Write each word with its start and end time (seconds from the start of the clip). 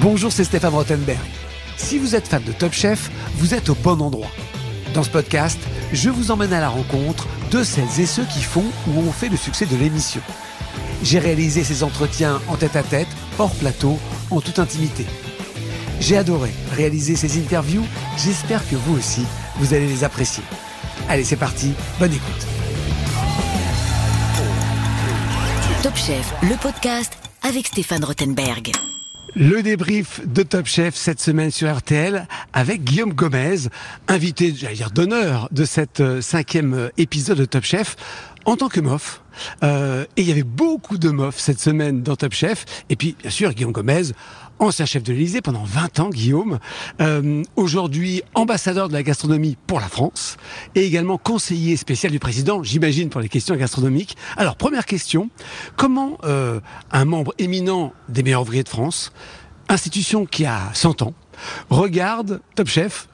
Bonjour, 0.00 0.32
c'est 0.32 0.44
Stéphane 0.44 0.72
Rottenberg. 0.72 1.20
Si 1.76 1.98
vous 1.98 2.14
êtes 2.14 2.26
fan 2.26 2.42
de 2.42 2.52
Top 2.52 2.72
Chef, 2.72 3.10
vous 3.34 3.52
êtes 3.52 3.68
au 3.68 3.74
bon 3.74 4.00
endroit. 4.00 4.30
Dans 4.94 5.02
ce 5.02 5.10
podcast, 5.10 5.58
je 5.92 6.08
vous 6.08 6.30
emmène 6.30 6.54
à 6.54 6.60
la 6.60 6.70
rencontre 6.70 7.28
de 7.50 7.62
celles 7.62 8.00
et 8.00 8.06
ceux 8.06 8.24
qui 8.24 8.40
font 8.40 8.64
ou 8.88 9.00
ont 9.00 9.12
fait 9.12 9.28
le 9.28 9.36
succès 9.36 9.66
de 9.66 9.76
l'émission. 9.76 10.22
J'ai 11.02 11.18
réalisé 11.18 11.64
ces 11.64 11.82
entretiens 11.82 12.40
en 12.48 12.56
tête-à-tête, 12.56 13.08
hors 13.38 13.54
plateau, 13.56 13.98
en 14.30 14.40
toute 14.40 14.58
intimité. 14.58 15.04
J'ai 16.00 16.16
adoré 16.16 16.50
réaliser 16.72 17.14
ces 17.14 17.38
interviews, 17.38 17.84
j'espère 18.16 18.66
que 18.70 18.76
vous 18.76 18.96
aussi, 18.96 19.26
vous 19.56 19.74
allez 19.74 19.86
les 19.86 20.02
apprécier. 20.02 20.42
Allez, 21.10 21.24
c'est 21.24 21.36
parti, 21.36 21.74
bonne 21.98 22.14
écoute. 22.14 22.46
Top 25.82 25.96
Chef, 25.96 26.32
le 26.42 26.56
podcast 26.56 27.12
avec 27.42 27.66
Stéphane 27.66 28.04
Rothenberg. 28.04 28.72
Le 29.36 29.62
débrief 29.62 30.20
de 30.26 30.42
Top 30.42 30.66
Chef 30.66 30.96
cette 30.96 31.20
semaine 31.20 31.52
sur 31.52 31.72
RTL 31.72 32.26
avec 32.52 32.82
Guillaume 32.82 33.12
Gomez, 33.12 33.68
invité, 34.08 34.52
j'allais 34.56 34.74
dire 34.74 34.90
d'honneur 34.90 35.48
de 35.52 35.64
cette 35.64 36.00
euh, 36.00 36.20
cinquième 36.20 36.74
euh, 36.74 36.88
épisode 36.96 37.38
de 37.38 37.44
Top 37.44 37.62
Chef 37.62 37.94
en 38.44 38.56
tant 38.56 38.68
que 38.68 38.80
MOF. 38.80 39.22
Euh, 39.62 40.04
et 40.16 40.22
il 40.22 40.28
y 40.28 40.32
avait 40.32 40.42
beaucoup 40.42 40.98
de 40.98 41.10
MOF 41.10 41.38
cette 41.38 41.60
semaine 41.60 42.02
dans 42.02 42.16
Top 42.16 42.32
Chef. 42.32 42.64
Et 42.88 42.96
puis, 42.96 43.14
bien 43.20 43.30
sûr, 43.30 43.52
Guillaume 43.52 43.72
Gomez, 43.72 44.02
ancien 44.60 44.86
chef 44.86 45.02
de 45.02 45.12
l'Élysée 45.12 45.40
pendant 45.40 45.64
20 45.64 46.00
ans, 46.00 46.10
Guillaume. 46.10 46.58
Euh, 47.00 47.42
Aujourd'hui, 47.56 48.22
ambassadeur 48.34 48.88
de 48.88 48.92
la 48.92 49.02
gastronomie 49.02 49.56
pour 49.66 49.80
la 49.80 49.88
France. 49.88 50.36
Et 50.74 50.84
également 50.84 51.18
conseiller 51.18 51.76
spécial 51.76 52.12
du 52.12 52.18
président, 52.18 52.62
j'imagine, 52.62 53.08
pour 53.08 53.20
les 53.20 53.28
questions 53.28 53.56
gastronomiques. 53.56 54.16
Alors, 54.36 54.56
première 54.56 54.86
question. 54.86 55.30
Comment 55.76 56.18
euh, 56.24 56.60
un 56.92 57.04
membre 57.04 57.34
éminent 57.38 57.92
des 58.08 58.22
meilleurs 58.22 58.42
ouvriers 58.42 58.62
de 58.62 58.68
France, 58.68 59.12
institution 59.68 60.26
qui 60.26 60.44
a 60.44 60.70
100 60.74 61.02
ans, 61.02 61.14
regarde 61.70 62.40
Top 62.54 62.68
Chef 62.68 63.09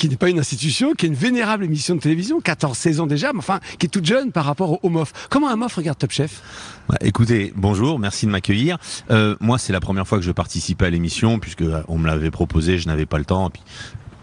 qui 0.00 0.08
n'est 0.08 0.16
pas 0.16 0.30
une 0.30 0.38
institution, 0.38 0.94
qui 0.94 1.04
est 1.04 1.10
une 1.10 1.14
vénérable 1.14 1.62
émission 1.62 1.94
de 1.94 2.00
télévision, 2.00 2.40
14 2.40 2.76
saisons 2.76 3.06
déjà, 3.06 3.34
mais 3.34 3.40
enfin, 3.40 3.60
qui 3.78 3.84
est 3.84 3.90
toute 3.90 4.06
jeune 4.06 4.32
par 4.32 4.46
rapport 4.46 4.72
au, 4.72 4.80
au 4.82 4.88
MOF. 4.88 5.12
Comment 5.28 5.50
un 5.50 5.56
MOF 5.56 5.74
regarde 5.74 5.98
Top 5.98 6.10
Chef? 6.10 6.40
Bah, 6.88 6.96
écoutez, 7.02 7.52
bonjour, 7.54 7.98
merci 7.98 8.24
de 8.24 8.30
m'accueillir. 8.30 8.78
Euh, 9.10 9.36
moi, 9.40 9.58
c'est 9.58 9.74
la 9.74 9.80
première 9.80 10.08
fois 10.08 10.16
que 10.16 10.24
je 10.24 10.32
participais 10.32 10.86
à 10.86 10.90
l'émission 10.90 11.38
puisque 11.38 11.60
euh, 11.60 11.82
on 11.86 11.98
me 11.98 12.06
l'avait 12.06 12.30
proposé, 12.30 12.78
je 12.78 12.88
n'avais 12.88 13.04
pas 13.04 13.18
le 13.18 13.26
temps. 13.26 13.50
Puis, 13.50 13.62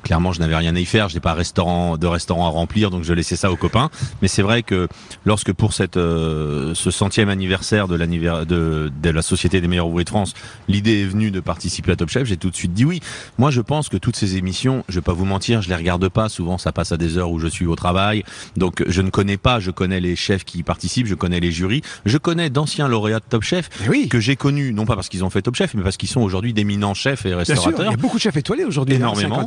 clairement, 0.07 0.31
je 0.31 0.39
n'avais 0.39 0.55
rien 0.55 0.73
à 0.73 0.79
y 0.79 0.85
faire. 0.85 1.09
J'ai 1.09 1.19
pas 1.19 1.33
restaurant 1.33 1.97
de 1.97 2.07
restaurant 2.07 2.47
à 2.47 2.49
remplir, 2.49 2.89
donc 2.91 3.03
je 3.03 3.11
laissais 3.11 3.35
ça 3.35 3.51
aux 3.51 3.57
copains. 3.57 3.89
Mais 4.21 4.29
c'est 4.29 4.41
vrai 4.41 4.63
que 4.63 4.87
lorsque 5.25 5.51
pour 5.51 5.73
cette 5.73 5.97
euh, 5.97 6.73
ce 6.75 6.91
centième 6.91 7.27
anniversaire 7.27 7.89
de 7.89 7.95
l'anniversaire 7.95 8.45
de, 8.45 8.89
de 9.03 9.09
la 9.09 9.21
Société 9.21 9.59
des 9.59 9.67
meilleurs 9.67 9.87
ouvriers 9.87 10.05
de 10.05 10.09
France, 10.09 10.33
l'idée 10.69 11.01
est 11.01 11.05
venue 11.05 11.29
de 11.29 11.41
participer 11.41 11.91
à 11.91 11.97
Top 11.97 12.07
Chef, 12.09 12.25
j'ai 12.25 12.37
tout 12.37 12.49
de 12.49 12.55
suite 12.55 12.73
dit 12.73 12.85
oui. 12.85 13.01
Moi, 13.37 13.51
je 13.51 13.59
pense 13.59 13.89
que 13.89 13.97
toutes 13.97 14.15
ces 14.15 14.37
émissions, 14.37 14.85
je 14.87 14.95
vais 14.95 15.01
pas 15.01 15.11
vous 15.11 15.25
mentir, 15.25 15.61
je 15.61 15.67
les 15.67 15.75
regarde 15.75 16.07
pas. 16.07 16.29
Souvent, 16.29 16.57
ça 16.57 16.71
passe 16.71 16.93
à 16.93 16.97
des 16.97 17.17
heures 17.17 17.29
où 17.29 17.39
je 17.39 17.47
suis 17.47 17.65
au 17.65 17.75
travail, 17.75 18.23
donc 18.55 18.83
je 18.87 19.01
ne 19.01 19.09
connais 19.09 19.37
pas. 19.37 19.59
Je 19.59 19.71
connais 19.71 19.99
les 19.99 20.15
chefs 20.15 20.45
qui 20.45 20.59
y 20.59 20.63
participent, 20.63 21.07
je 21.07 21.15
connais 21.15 21.41
les 21.41 21.51
jurys, 21.51 21.81
je 22.05 22.17
connais 22.17 22.49
d'anciens 22.49 22.87
lauréats 22.87 23.19
de 23.19 23.25
Top 23.29 23.43
Chef 23.43 23.69
oui. 23.89 24.07
que 24.07 24.21
j'ai 24.21 24.37
connus, 24.37 24.71
non 24.73 24.85
pas 24.85 24.95
parce 24.95 25.09
qu'ils 25.09 25.25
ont 25.25 25.29
fait 25.29 25.41
Top 25.41 25.55
Chef, 25.55 25.73
mais 25.73 25.83
parce 25.83 25.97
qu'ils 25.97 26.07
sont 26.09 26.21
aujourd'hui 26.21 26.53
d'éminents 26.53 26.93
chefs 26.93 27.25
et 27.25 27.33
Bien 27.33 27.43
sûr, 27.43 27.55
il 27.55 27.57
restaurateurs. 27.57 27.91
y 27.91 27.93
a 27.93 27.97
beaucoup 27.97 28.15
de 28.15 28.21
chefs 28.21 28.37
étoilés 28.37 28.63
aujourd'hui. 28.63 28.95
Énormément. 28.95 29.45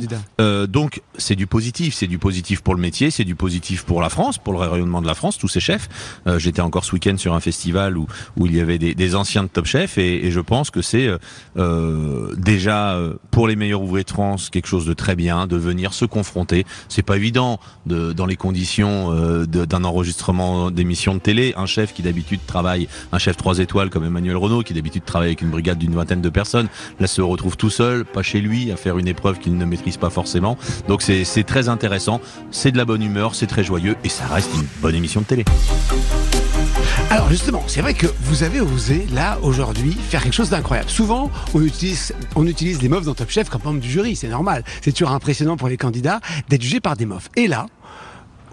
Euh, 0.51 0.67
donc 0.67 1.01
c'est 1.17 1.35
du 1.35 1.47
positif, 1.47 1.93
c'est 1.95 2.07
du 2.07 2.17
positif 2.17 2.61
pour 2.61 2.75
le 2.75 2.81
métier, 2.81 3.11
c'est 3.11 3.23
du 3.23 3.35
positif 3.35 3.83
pour 3.83 4.01
la 4.01 4.09
France, 4.09 4.37
pour 4.37 4.53
le 4.53 4.59
rayonnement 4.59 5.01
de 5.01 5.07
la 5.07 5.15
France, 5.15 5.37
tous 5.37 5.47
ces 5.47 5.59
chefs. 5.59 5.89
Euh, 6.27 6.39
J'étais 6.39 6.61
encore 6.61 6.85
ce 6.85 6.93
week-end 6.93 7.15
sur 7.17 7.33
un 7.33 7.39
festival 7.39 7.97
où, 7.97 8.07
il 8.45 8.55
y 8.55 8.59
avait 8.59 8.77
des, 8.77 9.15
anciens 9.15 9.43
de 9.43 9.47
Top 9.47 9.65
Chef 9.65 9.97
et, 9.97 10.31
je 10.31 10.39
pense 10.39 10.71
que 10.71 10.81
c'est 10.81 11.09
euh, 11.57 12.35
déjà 12.37 12.97
pour 13.31 13.47
les 13.47 13.55
meilleurs 13.55 13.81
ouvriers 13.81 14.03
de 14.03 14.09
France 14.09 14.49
quelque 14.49 14.67
chose 14.67 14.85
de 14.85 14.93
très 14.93 15.15
bien 15.15 15.47
de 15.47 15.57
venir 15.57 15.93
se 15.93 16.05
confronter. 16.05 16.65
C'est 16.89 17.01
pas 17.01 17.17
évident 17.17 17.59
de, 17.85 18.13
dans 18.13 18.25
les 18.25 18.35
conditions 18.35 19.13
d'un 19.45 19.83
enregistrement 19.83 20.71
d'émission 20.71 21.13
de 21.13 21.19
télé. 21.19 21.53
Un 21.57 21.65
chef 21.65 21.93
qui 21.93 22.01
d'habitude 22.01 22.39
travaille, 22.45 22.87
un 23.11 23.19
chef 23.19 23.37
trois 23.37 23.59
étoiles 23.59 23.89
comme 23.89 24.05
Emmanuel 24.05 24.37
Renault 24.37 24.63
qui 24.63 24.73
d'habitude 24.73 25.05
travaille 25.05 25.29
avec 25.29 25.41
une 25.41 25.49
brigade 25.49 25.77
d'une 25.77 25.93
vingtaine 25.93 26.21
de 26.21 26.29
personnes, 26.29 26.67
là 26.99 27.07
se 27.07 27.21
retrouve 27.21 27.57
tout 27.57 27.69
seul, 27.69 28.05
pas 28.05 28.23
chez 28.23 28.41
lui, 28.41 28.71
à 28.71 28.75
faire 28.75 28.97
une 28.97 29.07
épreuve 29.07 29.39
qu'il 29.39 29.57
ne 29.57 29.65
maîtrise 29.65 29.97
pas 29.97 30.09
forcément. 30.09 30.40
Donc 30.87 31.01
c'est 31.01 31.43
très 31.45 31.69
intéressant, 31.69 32.19
c'est 32.51 32.71
de 32.71 32.77
la 32.77 32.85
bonne 32.85 33.01
humeur, 33.01 33.35
c'est 33.35 33.47
très 33.47 33.63
joyeux 33.63 33.95
et 34.03 34.09
ça 34.09 34.25
reste 34.27 34.49
une 34.55 34.65
bonne 34.81 34.95
émission 34.95 35.21
de 35.21 35.25
télé. 35.25 35.45
Alors 37.09 37.29
justement, 37.29 37.63
c'est 37.67 37.81
vrai 37.81 37.93
que 37.93 38.07
vous 38.21 38.43
avez 38.43 38.61
osé, 38.61 39.05
là, 39.13 39.37
aujourd'hui, 39.41 39.91
faire 39.91 40.23
quelque 40.23 40.33
chose 40.33 40.49
d'incroyable. 40.49 40.89
Souvent, 40.89 41.29
on 41.53 41.61
utilise, 41.61 42.13
on 42.35 42.43
les 42.43 42.89
MOF 42.89 43.03
dans 43.05 43.13
Top 43.13 43.29
Chef 43.29 43.49
comme 43.49 43.61
membre 43.63 43.79
du 43.79 43.89
jury, 43.89 44.15
c'est 44.15 44.29
normal. 44.29 44.63
C'est 44.81 44.91
toujours 44.93 45.11
impressionnant 45.11 45.57
pour 45.57 45.67
les 45.67 45.77
candidats 45.77 46.21
d'être 46.49 46.61
jugés 46.61 46.79
par 46.79 46.95
des 46.95 47.05
MOF. 47.05 47.29
Et 47.35 47.47
là, 47.47 47.67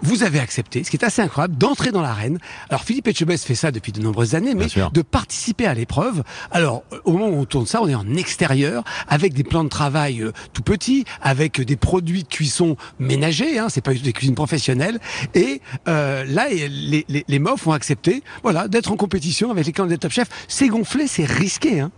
vous 0.01 0.23
avez 0.23 0.39
accepté, 0.39 0.83
ce 0.83 0.89
qui 0.89 0.97
est 0.97 1.05
assez 1.05 1.21
incroyable, 1.21 1.57
d'entrer 1.57 1.91
dans 1.91 2.01
l'arène. 2.01 2.39
Alors 2.69 2.83
Philippe 2.83 3.07
Etchebest 3.07 3.45
fait 3.45 3.55
ça 3.55 3.71
depuis 3.71 3.91
de 3.91 4.01
nombreuses 4.01 4.35
années, 4.35 4.55
mais 4.55 4.67
de 4.93 5.01
participer 5.01 5.65
à 5.65 5.73
l'épreuve. 5.73 6.23
Alors 6.51 6.83
au 7.03 7.13
moment 7.13 7.27
où 7.27 7.39
on 7.41 7.45
tourne 7.45 7.65
ça, 7.65 7.81
on 7.81 7.87
est 7.87 7.95
en 7.95 8.15
extérieur, 8.15 8.83
avec 9.07 9.33
des 9.33 9.43
plans 9.43 9.63
de 9.63 9.69
travail 9.69 10.21
euh, 10.21 10.31
tout 10.53 10.61
petits, 10.61 11.05
avec 11.21 11.61
des 11.61 11.75
produits 11.75 12.23
de 12.23 12.27
cuisson 12.27 12.77
ménagers, 12.99 13.59
hein, 13.59 13.67
c'est 13.69 13.81
pas 13.81 13.93
du 13.93 13.99
tout 13.99 14.05
des 14.05 14.13
cuisines 14.13 14.35
professionnelles. 14.35 14.99
Et 15.33 15.61
euh, 15.87 16.23
là, 16.25 16.47
les, 16.49 17.05
les, 17.07 17.25
les 17.27 17.39
MOF 17.39 17.67
ont 17.67 17.71
accepté, 17.71 18.23
voilà, 18.43 18.67
d'être 18.67 18.91
en 18.91 18.95
compétition 18.95 19.51
avec 19.51 19.65
les 19.65 19.73
candidats 19.73 19.97
Top 19.97 20.11
Chef. 20.11 20.27
C'est 20.47 20.67
gonflé, 20.67 21.07
c'est 21.07 21.25
risqué, 21.25 21.79
hein. 21.79 21.91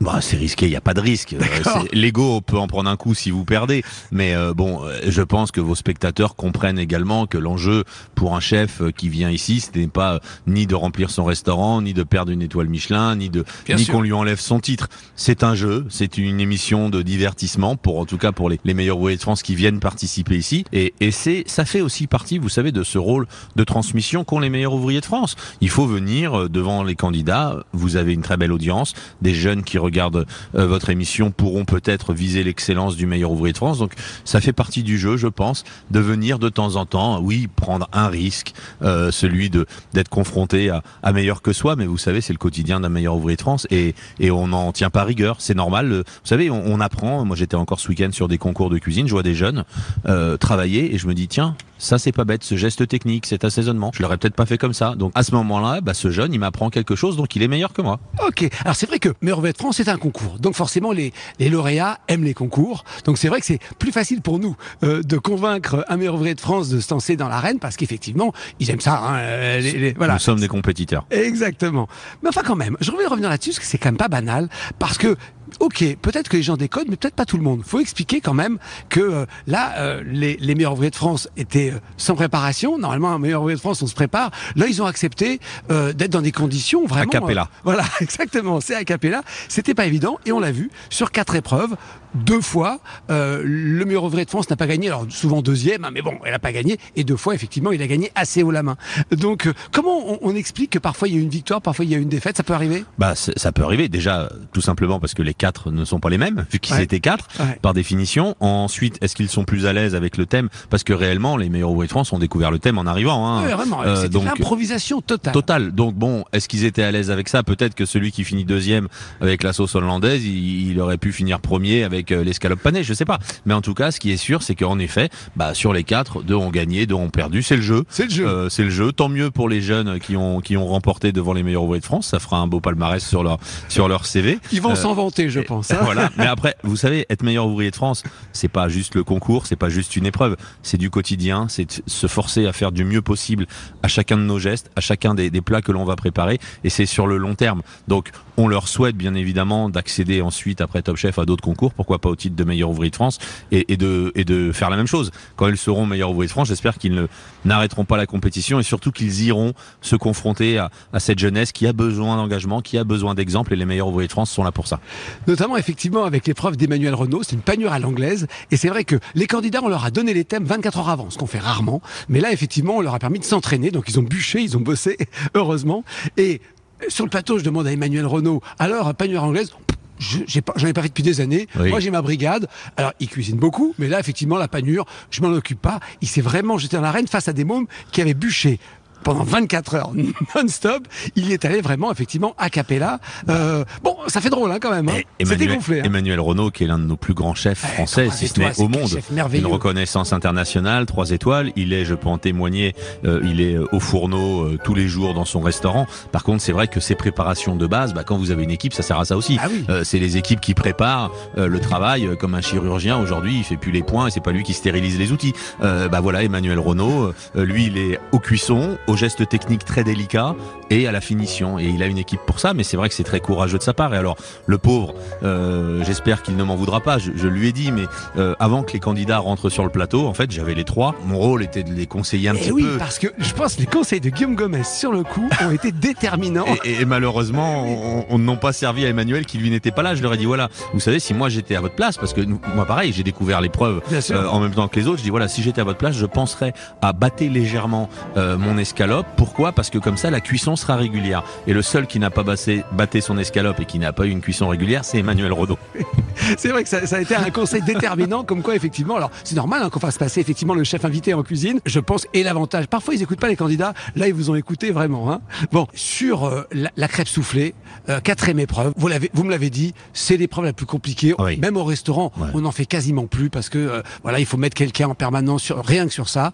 Bah, 0.00 0.20
c'est 0.20 0.36
risqué, 0.36 0.66
il 0.66 0.70
n'y 0.70 0.76
a 0.76 0.82
pas 0.82 0.92
de 0.92 1.00
risque. 1.00 1.32
Euh, 1.32 1.84
L'ego 1.92 2.42
peut 2.42 2.58
en 2.58 2.66
prendre 2.66 2.90
un 2.90 2.96
coup 2.96 3.14
si 3.14 3.30
vous 3.30 3.44
perdez. 3.44 3.82
Mais 4.12 4.34
euh, 4.34 4.52
bon, 4.52 4.84
euh, 4.84 5.00
je 5.08 5.22
pense 5.22 5.50
que 5.50 5.60
vos 5.60 5.74
spectateurs 5.74 6.36
comprennent 6.36 6.78
également 6.78 7.26
que 7.26 7.38
l'enjeu 7.38 7.84
pour 8.14 8.36
un 8.36 8.40
chef 8.40 8.82
euh, 8.82 8.90
qui 8.90 9.08
vient 9.08 9.30
ici, 9.30 9.60
ce 9.60 9.78
n'est 9.78 9.86
pas 9.86 10.20
ni 10.46 10.66
de 10.66 10.74
remplir 10.74 11.08
son 11.10 11.24
restaurant, 11.24 11.80
ni 11.80 11.94
de 11.94 12.02
perdre 12.02 12.30
une 12.30 12.42
étoile 12.42 12.68
Michelin, 12.68 13.16
ni 13.16 13.30
de 13.30 13.44
Bien 13.64 13.76
ni 13.76 13.86
qu'on 13.86 14.02
lui 14.02 14.12
enlève 14.12 14.38
son 14.38 14.60
titre. 14.60 14.88
C'est 15.14 15.42
un 15.42 15.54
jeu, 15.54 15.86
c'est 15.88 16.18
une 16.18 16.40
émission 16.40 16.90
de 16.90 17.00
divertissement 17.00 17.76
pour 17.76 17.98
en 17.98 18.04
tout 18.04 18.18
cas 18.18 18.32
pour 18.32 18.50
les, 18.50 18.60
les 18.64 18.74
meilleurs 18.74 18.98
ouvriers 18.98 19.16
de 19.16 19.22
France 19.22 19.42
qui 19.42 19.54
viennent 19.54 19.80
participer 19.80 20.36
ici. 20.36 20.64
Et, 20.74 20.92
et 21.00 21.10
c'est 21.10 21.44
ça 21.46 21.64
fait 21.64 21.80
aussi 21.80 22.06
partie, 22.06 22.38
vous 22.38 22.50
savez, 22.50 22.70
de 22.70 22.82
ce 22.82 22.98
rôle 22.98 23.26
de 23.56 23.64
transmission 23.64 24.24
qu'ont 24.24 24.40
les 24.40 24.50
meilleurs 24.50 24.74
ouvriers 24.74 25.00
de 25.00 25.06
France. 25.06 25.36
Il 25.62 25.70
faut 25.70 25.86
venir 25.86 26.50
devant 26.50 26.82
les 26.82 26.96
candidats. 26.96 27.64
Vous 27.72 27.96
avez 27.96 28.12
une 28.12 28.22
très 28.22 28.36
belle 28.36 28.52
audience, 28.52 28.92
des 29.22 29.34
jeunes 29.34 29.62
qui 29.62 29.78
regardent 29.86 30.26
euh, 30.54 30.66
votre 30.66 30.90
émission 30.90 31.30
pourront 31.30 31.64
peut-être 31.64 32.12
viser 32.12 32.44
l'excellence 32.44 32.96
du 32.96 33.06
meilleur 33.06 33.30
ouvrier 33.30 33.52
de 33.52 33.58
France. 33.58 33.78
Donc 33.78 33.92
ça 34.24 34.40
fait 34.40 34.52
partie 34.52 34.82
du 34.82 34.98
jeu, 34.98 35.16
je 35.16 35.28
pense, 35.28 35.64
de 35.90 36.00
venir 36.00 36.38
de 36.38 36.48
temps 36.48 36.76
en 36.76 36.84
temps, 36.86 37.20
oui, 37.20 37.48
prendre 37.54 37.88
un 37.92 38.08
risque, 38.08 38.52
euh, 38.82 39.10
celui 39.10 39.50
de 39.50 39.66
d'être 39.94 40.08
confronté 40.08 40.70
à, 40.70 41.12
meilleur 41.12 41.40
que 41.42 41.52
soi. 41.52 41.76
Mais 41.76 41.86
vous 41.86 41.98
savez, 41.98 42.20
c'est 42.20 42.32
le 42.32 42.38
quotidien 42.38 42.80
d'un 42.80 42.88
meilleur 42.90 43.14
ouvrier 43.16 43.36
de 43.36 43.42
France 43.42 43.66
et, 43.70 43.94
on 44.30 44.48
n'en 44.48 44.72
tient 44.72 44.90
pas 44.90 45.04
rigueur. 45.04 45.36
C'est 45.38 45.54
normal. 45.54 45.88
Le- 45.88 45.98
Vous 45.98 46.28
savez, 46.28 46.50
on, 46.50 46.62
on 46.66 46.80
apprend. 46.80 47.24
Moi, 47.24 47.36
j'étais 47.36 47.54
encore 47.54 47.80
ce 47.80 47.88
week-end 47.88 48.10
sur 48.12 48.28
des 48.28 48.38
concours 48.38 48.68
de 48.70 48.78
cuisine. 48.78 49.06
Je 49.06 49.12
vois 49.12 49.22
des 49.22 49.34
jeunes 49.34 49.64
euh, 50.06 50.36
travailler 50.36 50.94
et 50.94 50.98
je 50.98 51.06
me 51.06 51.14
dis 51.14 51.28
tiens. 51.28 51.56
Ça 51.78 51.98
c'est 51.98 52.12
pas 52.12 52.24
bête, 52.24 52.42
ce 52.44 52.56
geste 52.56 52.86
technique, 52.88 53.26
cet 53.26 53.44
assaisonnement. 53.44 53.90
Je 53.94 54.02
l'aurais 54.02 54.16
peut-être 54.16 54.34
pas 54.34 54.46
fait 54.46 54.58
comme 54.58 54.72
ça. 54.72 54.94
Donc 54.94 55.12
à 55.14 55.22
ce 55.22 55.32
moment-là, 55.34 55.80
bah, 55.80 55.94
ce 55.94 56.10
jeune, 56.10 56.32
il 56.32 56.38
m'apprend 56.38 56.70
quelque 56.70 56.96
chose, 56.96 57.16
donc 57.16 57.36
il 57.36 57.42
est 57.42 57.48
meilleur 57.48 57.72
que 57.72 57.82
moi. 57.82 58.00
Ok. 58.26 58.48
Alors 58.64 58.74
c'est 58.76 58.86
vrai 58.86 58.98
que 58.98 59.10
Meilleur 59.20 59.42
de 59.42 59.52
France 59.56 59.76
c'est 59.76 59.88
un 59.88 59.98
concours, 59.98 60.38
donc 60.38 60.54
forcément 60.54 60.92
les, 60.92 61.12
les 61.38 61.48
lauréats 61.48 61.98
aiment 62.08 62.24
les 62.24 62.34
concours. 62.34 62.84
Donc 63.04 63.18
c'est 63.18 63.28
vrai 63.28 63.40
que 63.40 63.46
c'est 63.46 63.58
plus 63.78 63.92
facile 63.92 64.20
pour 64.22 64.38
nous 64.38 64.56
euh, 64.84 65.02
de 65.02 65.18
convaincre 65.18 65.84
un 65.88 65.96
meilleur 65.96 66.18
de 66.18 66.40
France 66.40 66.68
de 66.68 66.80
se 66.80 66.92
lancer 66.92 67.16
dans 67.16 67.28
l'arène 67.28 67.58
parce 67.58 67.76
qu'effectivement 67.76 68.32
ils 68.60 68.70
aiment 68.70 68.80
ça. 68.80 68.98
Hein, 68.98 69.16
euh, 69.18 69.60
les- 69.60 69.72
les- 69.72 69.92
voilà. 69.92 70.14
Nous 70.14 70.18
sommes 70.20 70.40
des 70.40 70.48
compétiteurs. 70.48 71.06
Exactement. 71.10 71.88
Mais 72.22 72.28
enfin 72.30 72.42
quand 72.44 72.56
même, 72.56 72.76
je 72.80 72.90
voulais 72.90 73.06
revenir 73.06 73.28
là-dessus 73.28 73.50
parce 73.50 73.58
que 73.60 73.66
c'est 73.66 73.78
quand 73.78 73.88
même 73.88 73.96
pas 73.96 74.08
banal 74.08 74.48
parce 74.78 74.98
que 74.98 75.16
ok, 75.60 75.96
peut-être 76.02 76.28
que 76.28 76.36
les 76.36 76.42
gens 76.42 76.56
décodent, 76.56 76.88
mais 76.88 76.96
peut-être 76.96 77.14
pas 77.14 77.24
tout 77.24 77.36
le 77.36 77.42
monde. 77.42 77.62
Faut 77.64 77.80
expliquer 77.80 78.20
quand 78.20 78.34
même 78.34 78.58
que 78.88 79.00
euh, 79.00 79.26
là, 79.46 79.74
euh, 79.78 80.02
les, 80.06 80.36
les 80.38 80.54
meilleurs 80.54 80.72
ouvriers 80.72 80.90
de 80.90 80.96
France 80.96 81.28
étaient 81.36 81.72
euh, 81.72 81.78
sans 81.96 82.14
préparation. 82.14 82.78
Normalement, 82.78 83.10
un 83.12 83.18
meilleur 83.18 83.40
ouvrier 83.42 83.56
de 83.56 83.60
France, 83.60 83.82
on 83.82 83.86
se 83.86 83.94
prépare. 83.94 84.30
Là, 84.56 84.66
ils 84.68 84.82
ont 84.82 84.86
accepté 84.86 85.40
euh, 85.70 85.92
d'être 85.92 86.12
dans 86.12 86.22
des 86.22 86.32
conditions 86.32 86.86
vraiment. 86.86 87.10
cappella. 87.10 87.42
euh, 87.42 87.56
voilà, 87.64 87.84
exactement. 88.00 88.60
C'est 88.60 88.74
a 88.74 88.84
cappella. 88.84 89.22
C'était 89.48 89.74
pas 89.74 89.86
évident 89.86 90.18
et 90.26 90.32
on 90.32 90.40
l'a 90.40 90.52
vu 90.52 90.70
sur 90.90 91.10
quatre 91.10 91.34
épreuves. 91.34 91.76
Deux 92.24 92.40
fois, 92.40 92.80
euh, 93.10 93.42
le 93.44 93.84
meilleur 93.84 94.04
ouvrier 94.04 94.24
de 94.24 94.30
France 94.30 94.48
n'a 94.50 94.56
pas 94.56 94.66
gagné. 94.66 94.88
Alors 94.88 95.06
souvent 95.08 95.42
deuxième, 95.42 95.84
hein, 95.84 95.90
mais 95.92 96.02
bon, 96.02 96.14
elle 96.24 96.32
n'a 96.32 96.38
pas 96.38 96.52
gagné. 96.52 96.78
Et 96.96 97.04
deux 97.04 97.16
fois, 97.16 97.34
effectivement, 97.34 97.72
il 97.72 97.82
a 97.82 97.86
gagné 97.86 98.10
assez 98.14 98.42
haut 98.42 98.50
la 98.50 98.62
main. 98.62 98.76
Donc, 99.12 99.46
euh, 99.46 99.52
comment 99.72 99.98
on, 100.12 100.18
on 100.22 100.34
explique 100.34 100.70
que 100.70 100.78
parfois 100.78 101.08
il 101.08 101.14
y 101.14 101.18
a 101.18 101.20
une 101.20 101.28
victoire, 101.28 101.60
parfois 101.62 101.84
il 101.84 101.90
y 101.90 101.94
a 101.94 101.98
une 101.98 102.08
défaite 102.08 102.36
Ça 102.36 102.42
peut 102.42 102.54
arriver? 102.54 102.84
Bah, 102.98 103.14
ça 103.14 103.52
peut 103.52 103.62
arriver. 103.62 103.88
Déjà, 103.88 104.30
tout 104.52 104.60
simplement 104.60 104.98
parce 105.00 105.14
que 105.14 105.22
les 105.22 105.34
quatre 105.34 105.70
ne 105.70 105.84
sont 105.84 106.00
pas 106.00 106.10
les 106.10 106.18
mêmes, 106.18 106.46
vu 106.50 106.58
qu'ils 106.58 106.74
Ouais. 106.76 106.82
étaient 106.84 107.00
quatre 107.00 107.28
Ouais. 107.40 107.58
par 107.62 107.74
définition. 107.74 108.34
Ensuite, 108.40 108.98
est-ce 109.02 109.14
qu'ils 109.16 109.28
sont 109.28 109.44
plus 109.44 109.66
à 109.66 109.72
l'aise 109.72 109.94
avec 109.94 110.16
le 110.16 110.26
thème? 110.26 110.48
Parce 110.70 110.84
que 110.84 110.92
réellement, 110.92 111.36
les 111.36 111.48
meilleurs 111.48 111.70
ouvriers 111.70 111.86
de 111.86 111.92
France 111.92 112.12
ont 112.12 112.18
découvert 112.18 112.50
le 112.50 112.58
thème 112.58 112.78
en 112.78 112.86
arrivant. 112.86 113.26
Hein. 113.26 113.44
Ouais, 113.44 113.52
Vraiment, 113.54 113.82
Euh, 113.82 113.96
c'était 113.96 114.08
donc, 114.10 114.24
l'improvisation 114.24 115.00
totale. 115.00 115.32
Total. 115.32 115.72
Donc 115.72 115.94
bon, 115.94 116.24
est-ce 116.32 116.48
qu'ils 116.48 116.64
étaient 116.64 116.82
à 116.82 116.90
l'aise 116.90 117.10
avec 117.10 117.28
ça? 117.28 117.42
Peut-être 117.42 117.74
que 117.74 117.86
celui 117.86 118.12
qui 118.12 118.24
finit 118.24 118.44
deuxième 118.44 118.88
avec 119.20 119.42
la 119.42 119.52
sauce 119.52 119.74
hollandaise, 119.74 120.24
il, 120.24 120.70
il 120.70 120.80
aurait 120.80 120.98
pu 120.98 121.12
finir 121.12 121.40
premier 121.40 121.84
avec 121.84 122.05
euh, 122.12 122.24
l'escalope 122.24 122.60
panée, 122.60 122.82
je 122.82 122.94
sais 122.94 123.04
pas. 123.04 123.18
Mais 123.44 123.54
en 123.54 123.60
tout 123.62 123.74
cas, 123.74 123.90
ce 123.90 124.00
qui 124.00 124.10
est 124.10 124.16
sûr, 124.16 124.42
c'est 124.42 124.54
qu'en 124.54 124.78
effet, 124.78 125.08
bah 125.36 125.54
sur 125.54 125.72
les 125.72 125.84
quatre, 125.84 126.22
deux 126.22 126.34
ont 126.34 126.50
gagné, 126.50 126.86
deux 126.86 126.94
ont 126.94 127.10
perdu. 127.10 127.42
C'est 127.42 127.56
le 127.56 127.62
jeu. 127.62 127.84
C'est 127.88 128.04
le 128.04 128.10
jeu. 128.10 128.26
Euh, 128.26 128.48
c'est 128.48 128.62
le 128.64 128.70
jeu. 128.70 128.92
Tant 128.92 129.08
mieux 129.08 129.30
pour 129.30 129.48
les 129.48 129.60
jeunes 129.60 129.98
qui 130.00 130.16
ont 130.16 130.40
qui 130.40 130.56
ont 130.56 130.66
remporté 130.66 131.12
devant 131.12 131.32
les 131.32 131.42
meilleurs 131.42 131.62
ouvriers 131.64 131.80
de 131.80 131.84
France. 131.86 132.08
Ça 132.08 132.18
fera 132.18 132.38
un 132.38 132.46
beau 132.46 132.60
palmarès 132.60 133.04
sur 133.04 133.22
leur 133.22 133.38
sur 133.68 133.88
leur 133.88 134.06
CV. 134.06 134.38
Ils 134.52 134.60
vont 134.60 134.72
Euh, 134.72 134.74
s'en 134.76 134.94
vanter, 134.94 135.30
je 135.30 135.40
pense. 135.40 135.70
hein. 135.70 135.78
voilà. 135.82 136.10
Mais 136.16 136.26
après, 136.26 136.56
vous 136.62 136.76
savez, 136.76 137.06
être 137.10 137.22
meilleur 137.22 137.46
ouvrier 137.46 137.70
de 137.70 137.76
France, 137.76 138.02
c'est 138.32 138.48
pas 138.48 138.68
juste 138.68 138.94
le 138.94 139.04
concours, 139.04 139.46
c'est 139.46 139.56
pas 139.56 139.68
juste 139.68 139.96
une 139.96 140.06
épreuve, 140.06 140.36
c'est 140.62 140.76
du 140.78 140.90
quotidien, 140.90 141.46
c'est 141.48 141.82
se 141.86 142.06
forcer 142.06 142.46
à 142.46 142.52
faire 142.52 142.72
du 142.72 142.84
mieux 142.84 143.02
possible 143.02 143.46
à 143.82 143.88
chacun 143.88 144.16
de 144.16 144.22
nos 144.22 144.38
gestes, 144.38 144.70
à 144.76 144.80
chacun 144.80 145.14
des, 145.14 145.30
des 145.30 145.40
plats 145.40 145.62
que 145.62 145.72
l'on 145.72 145.84
va 145.84 145.96
préparer, 145.96 146.38
et 146.64 146.70
c'est 146.70 146.86
sur 146.86 147.06
le 147.06 147.16
long 147.16 147.34
terme. 147.34 147.62
Donc, 147.88 148.10
on 148.36 148.48
leur 148.48 148.68
souhaite 148.68 148.96
bien 148.96 149.14
évidemment 149.14 149.70
d'accéder 149.70 150.20
ensuite 150.20 150.60
après 150.60 150.82
Top 150.82 150.96
Chef 150.96 151.18
à 151.18 151.24
d'autres 151.24 151.42
concours, 151.42 151.72
pourquoi 151.86 152.00
pas 152.00 152.08
au 152.08 152.16
titre 152.16 152.34
de 152.34 152.42
meilleur 152.42 152.68
ouvrier 152.70 152.90
de 152.90 152.96
France, 152.96 153.18
et, 153.52 153.76
de 153.76 154.50
faire 154.52 154.70
la 154.70 154.76
même 154.76 154.88
chose. 154.88 155.12
Quand 155.36 155.46
ils 155.46 155.56
seront 155.56 155.86
meilleurs 155.86 156.10
ouvriers 156.10 156.26
de 156.26 156.32
France, 156.32 156.48
j'espère 156.48 156.78
qu'ils 156.78 157.06
n'arrêteront 157.44 157.84
pas 157.84 157.96
la 157.96 158.06
compétition 158.06 158.58
et 158.58 158.64
surtout 158.64 158.90
qu'ils 158.90 159.22
iront 159.22 159.52
se 159.82 159.94
confronter 159.94 160.58
à, 160.58 160.70
cette 160.98 161.20
jeunesse 161.20 161.52
qui 161.52 161.64
a 161.64 161.72
besoin 161.72 162.16
d'engagement, 162.16 162.60
qui 162.60 162.76
a 162.76 162.82
besoin 162.82 163.14
d'exemples, 163.14 163.52
et 163.52 163.56
les 163.56 163.64
meilleurs 163.64 163.86
ouvriers 163.86 164.08
de 164.08 164.12
France 164.12 164.32
sont 164.32 164.42
là 164.42 164.50
pour 164.50 164.66
ça. 164.66 164.80
Notamment, 165.28 165.56
effectivement, 165.56 166.04
avec 166.04 166.26
l'épreuve 166.26 166.56
d'Emmanuel 166.56 166.94
Renault, 166.94 167.22
c'est 167.22 167.36
une 167.36 167.42
panure 167.42 167.72
à 167.72 167.78
l'anglaise. 167.78 168.26
Et 168.50 168.56
c'est 168.56 168.68
vrai 168.68 168.82
que 168.82 168.96
les 169.14 169.28
candidats, 169.28 169.60
on 169.62 169.68
leur 169.68 169.84
a 169.84 169.92
donné 169.92 170.12
les 170.12 170.24
thèmes 170.24 170.44
24 170.44 170.78
heures 170.78 170.88
avant, 170.88 171.10
ce 171.10 171.18
qu'on 171.18 171.26
fait 171.26 171.38
rarement. 171.38 171.80
Mais 172.08 172.18
là, 172.18 172.32
effectivement, 172.32 172.78
on 172.78 172.80
leur 172.80 172.94
a 172.94 172.98
permis 172.98 173.20
de 173.20 173.24
s'entraîner. 173.24 173.70
Donc, 173.70 173.84
ils 173.88 174.00
ont 174.00 174.02
bûché, 174.02 174.40
ils 174.40 174.56
ont 174.56 174.60
bossé, 174.60 174.96
heureusement. 175.34 175.84
Et 176.16 176.40
sur 176.88 177.04
le 177.04 177.10
plateau, 177.10 177.38
je 177.38 177.44
demande 177.44 177.68
à 177.68 177.72
Emmanuel 177.72 178.06
Renault, 178.06 178.42
alors, 178.58 178.92
panure 178.94 179.22
anglaise 179.22 179.52
je 179.98 180.18
j'ai 180.26 180.42
pas, 180.42 180.52
j'en 180.56 180.66
ai 180.66 180.72
pas 180.72 180.82
fait 180.82 180.88
depuis 180.88 181.02
des 181.02 181.20
années. 181.20 181.48
Oui. 181.58 181.70
Moi, 181.70 181.80
j'ai 181.80 181.90
ma 181.90 182.02
brigade. 182.02 182.48
Alors, 182.76 182.92
il 183.00 183.08
cuisine 183.08 183.36
beaucoup, 183.36 183.74
mais 183.78 183.88
là, 183.88 184.00
effectivement, 184.00 184.36
la 184.36 184.48
panure, 184.48 184.86
je 185.10 185.20
m'en 185.22 185.28
occupe 185.28 185.60
pas. 185.60 185.80
Il 186.00 186.08
s'est 186.08 186.20
vraiment 186.20 186.58
jeté 186.58 186.76
dans 186.76 186.82
l'arène 186.82 187.06
face 187.06 187.28
à 187.28 187.32
des 187.32 187.44
mômes 187.44 187.66
qui 187.92 188.00
avaient 188.00 188.14
bûché 188.14 188.58
pendant 189.06 189.22
24 189.22 189.74
heures 189.76 189.92
non-stop. 190.34 190.82
Il 191.14 191.28
y 191.28 191.32
est 191.32 191.44
allé 191.44 191.60
vraiment, 191.60 191.92
effectivement, 191.92 192.34
a 192.38 192.50
cappella. 192.50 192.98
Euh, 193.28 193.64
bon, 193.84 193.96
ça 194.08 194.20
fait 194.20 194.30
drôle, 194.30 194.50
hein, 194.50 194.58
quand 194.60 194.72
même. 194.72 194.88
Hein. 194.88 194.94
C'était 195.20 195.34
Emmanuel, 195.34 195.54
gonflé. 195.56 195.80
hein. 195.80 195.84
Emmanuel 195.84 196.20
Renaud, 196.20 196.50
qui 196.50 196.64
est 196.64 196.66
l'un 196.66 196.78
de 196.80 196.84
nos 196.84 196.96
plus 196.96 197.14
grands 197.14 197.34
chefs 197.36 197.62
Ouais, 197.62 197.70
français, 197.70 198.08
si 198.10 198.26
ce 198.26 198.40
n'est 198.40 198.58
au 198.60 198.68
monde. 198.68 198.90
Une 199.32 199.46
reconnaissance 199.46 200.12
internationale, 200.12 200.86
trois 200.86 201.10
étoiles. 201.12 201.52
Il 201.54 201.72
est, 201.72 201.84
je 201.84 201.94
peux 201.94 202.08
en 202.08 202.18
témoigner, 202.18 202.74
euh, 203.04 203.20
il 203.24 203.40
est 203.40 203.54
euh, 203.54 203.64
au 203.70 203.78
fourneau 203.78 204.42
euh, 204.42 204.58
tous 204.64 204.74
les 204.74 204.88
jours 204.88 205.14
dans 205.14 205.24
son 205.24 205.40
restaurant. 205.40 205.86
Par 206.10 206.24
contre, 206.24 206.42
c'est 206.42 206.52
vrai 206.52 206.66
que 206.66 206.80
ces 206.80 206.96
préparations 206.96 207.54
de 207.54 207.66
base, 207.68 207.94
bah, 207.94 208.02
quand 208.04 208.18
vous 208.18 208.32
avez 208.32 208.42
une 208.42 208.50
équipe, 208.50 208.74
ça 208.74 208.82
sert 208.82 208.98
à 208.98 209.04
ça 209.04 209.16
aussi. 209.16 209.38
Ah 209.40 209.46
oui. 209.48 209.64
Euh, 209.68 209.84
c'est 209.84 210.00
les 210.00 210.16
équipes 210.16 210.40
qui 210.40 210.54
préparent 210.54 211.12
euh, 211.38 211.46
le 211.46 211.60
travail, 211.60 212.08
comme 212.18 212.34
un 212.34 212.40
chirurgien 212.40 212.98
aujourd'hui, 212.98 213.36
il 213.38 213.44
fait 213.44 213.56
plus 213.56 213.70
les 213.70 213.84
points 213.84 214.08
et 214.08 214.10
c'est 214.10 214.20
pas 214.20 214.32
lui 214.32 214.42
qui 214.42 214.52
stérilise 214.52 214.98
les 214.98 215.12
outils. 215.12 215.32
Euh, 215.62 215.88
bah 215.88 216.00
voilà, 216.00 216.24
Emmanuel 216.24 216.58
Renaud, 216.58 217.12
euh, 217.36 217.44
lui, 217.44 217.66
il 217.66 217.78
est 217.78 218.00
au 218.12 218.18
cuisson, 218.18 218.76
aux 218.96 218.98
gestes 218.98 219.28
techniques 219.28 219.64
très 219.66 219.84
délicats 219.84 220.34
et 220.70 220.88
à 220.88 220.92
la 220.92 221.02
finition. 221.02 221.58
Et 221.58 221.66
il 221.66 221.82
a 221.82 221.86
une 221.86 221.98
équipe 221.98 222.20
pour 222.26 222.40
ça, 222.40 222.54
mais 222.54 222.62
c'est 222.64 222.78
vrai 222.78 222.88
que 222.88 222.94
c'est 222.94 223.04
très 223.04 223.20
courageux 223.20 223.58
de 223.58 223.62
sa 223.62 223.74
part. 223.74 223.92
Et 223.94 223.98
alors, 223.98 224.16
le 224.46 224.56
pauvre, 224.56 224.94
euh, 225.22 225.84
j'espère 225.84 226.22
qu'il 226.22 226.34
ne 226.36 226.42
m'en 226.42 226.56
voudra 226.56 226.80
pas. 226.80 226.96
Je, 226.96 227.12
je 227.14 227.28
lui 227.28 227.48
ai 227.48 227.52
dit, 227.52 227.70
mais 227.72 227.84
euh, 228.16 228.34
avant 228.40 228.62
que 228.62 228.72
les 228.72 228.80
candidats 228.80 229.18
rentrent 229.18 229.50
sur 229.50 229.64
le 229.64 229.70
plateau, 229.70 230.06
en 230.06 230.14
fait, 230.14 230.30
j'avais 230.30 230.54
les 230.54 230.64
trois. 230.64 230.94
Mon 231.04 231.18
rôle 231.18 231.42
était 231.42 231.62
de 231.62 231.72
les 231.74 231.86
conseiller 231.86 232.30
un 232.30 232.34
Et 232.34 232.38
petit 232.38 232.48
Eh 232.48 232.52
oui, 232.52 232.62
peu. 232.62 232.78
parce 232.78 232.98
que 232.98 233.08
je 233.18 233.32
pense 233.34 233.56
que 233.56 233.60
les 233.60 233.66
conseils 233.66 234.00
de 234.00 234.08
Guillaume 234.08 234.34
Gomez 234.34 234.64
sur 234.64 234.92
le 234.92 235.02
coup 235.02 235.28
ont 235.46 235.50
été 235.50 235.72
déterminants. 235.72 236.46
Et, 236.64 236.80
et 236.80 236.84
malheureusement, 236.86 237.64
on, 237.66 238.06
on 238.08 238.18
n'ont 238.18 238.36
pas 238.38 238.54
servi 238.54 238.86
à 238.86 238.88
Emmanuel 238.88 239.26
qui 239.26 239.36
lui 239.36 239.50
n'était 239.50 239.72
pas 239.72 239.82
là. 239.82 239.94
Je 239.94 240.02
leur 240.02 240.14
ai 240.14 240.16
dit 240.16 240.24
voilà, 240.24 240.48
vous 240.72 240.80
savez, 240.80 241.00
si 241.00 241.12
moi 241.12 241.28
j'étais 241.28 241.54
à 241.54 241.60
votre 241.60 241.74
place, 241.74 241.98
parce 241.98 242.14
que 242.14 242.22
nous- 242.22 242.40
moi 242.54 242.64
pareil, 242.64 242.94
j'ai 242.94 243.02
découvert 243.02 243.42
l'épreuve 243.42 243.82
euh, 243.92 244.26
en 244.28 244.40
même 244.40 244.52
temps 244.54 244.68
que 244.68 244.80
les 244.80 244.86
autres. 244.88 244.98
Je 244.98 245.02
dis 245.04 245.10
voilà, 245.10 245.28
si 245.28 245.42
j'étais 245.42 245.60
à 245.60 245.64
votre 245.64 245.78
place, 245.78 245.94
je 245.96 246.06
penserais 246.06 246.54
à 246.80 246.94
battre 246.94 247.16
légèrement 247.24 247.88
mon 248.16 248.58
escalope. 248.76 249.06
Pourquoi? 249.16 249.52
Parce 249.52 249.70
que 249.70 249.78
comme 249.78 249.96
ça, 249.96 250.10
la 250.10 250.20
cuisson 250.20 250.54
sera 250.54 250.76
régulière. 250.76 251.24
Et 251.46 251.54
le 251.54 251.62
seul 251.62 251.86
qui 251.86 251.98
n'a 251.98 252.10
pas 252.10 252.22
bassé, 252.22 252.62
batté 252.72 253.00
son 253.00 253.16
escalope 253.16 253.58
et 253.60 253.64
qui 253.64 253.78
n'a 253.78 253.94
pas 253.94 254.04
eu 254.04 254.10
une 254.10 254.20
cuisson 254.20 254.48
régulière, 254.48 254.84
c'est 254.84 254.98
Emmanuel 254.98 255.32
Rodot. 255.32 255.58
C'est 256.36 256.48
vrai 256.48 256.62
que 256.62 256.68
ça, 256.68 256.86
ça 256.86 256.96
a 256.96 257.00
été 257.00 257.14
un 257.14 257.30
conseil 257.30 257.62
déterminant, 257.62 258.24
comme 258.24 258.42
quoi 258.42 258.56
effectivement, 258.56 258.96
alors 258.96 259.10
c'est 259.22 259.36
normal 259.36 259.60
hein, 259.62 259.68
qu'on 259.70 259.78
fasse 259.80 259.98
passer 259.98 260.20
effectivement 260.20 260.54
le 260.54 260.64
chef 260.64 260.84
invité 260.84 261.12
en 261.14 261.22
cuisine, 261.22 261.60
je 261.66 261.78
pense, 261.78 262.06
et 262.14 262.22
l'avantage. 262.22 262.66
Parfois 262.68 262.94
ils 262.94 263.02
écoutent 263.02 263.20
pas 263.20 263.28
les 263.28 263.36
candidats, 263.36 263.74
là 263.94 264.08
ils 264.08 264.14
vous 264.14 264.30
ont 264.30 264.34
écouté 264.34 264.70
vraiment. 264.70 265.12
Hein. 265.12 265.20
Bon, 265.52 265.66
sur 265.74 266.24
euh, 266.24 266.44
la, 266.52 266.70
la 266.76 266.88
crêpe 266.88 267.06
soufflée, 267.06 267.54
euh, 267.90 268.00
quatrième 268.00 268.40
épreuve, 268.40 268.72
vous 268.76 268.88
l'avez, 268.88 269.10
vous 269.12 269.24
me 269.24 269.30
l'avez 269.30 269.50
dit, 269.50 269.74
c'est 269.92 270.16
l'épreuve 270.16 270.46
la 270.46 270.52
plus 270.54 270.64
compliquée. 270.66 271.14
Oui. 271.18 271.36
Même 271.38 271.56
au 271.58 271.64
restaurant, 271.64 272.10
Ouais. 272.18 272.28
on 272.34 272.40
n'en 272.40 272.50
fait 272.52 272.66
quasiment 272.66 273.06
plus 273.06 273.28
parce 273.28 273.50
que 273.50 273.58
euh, 273.58 273.82
voilà, 274.02 274.18
il 274.18 274.26
faut 274.26 274.38
mettre 274.38 274.54
quelqu'un 274.56 274.88
en 274.88 274.94
permanence 274.94 275.42
sur 275.42 275.62
rien 275.64 275.86
que 275.86 275.92
sur 275.92 276.08
ça. 276.08 276.32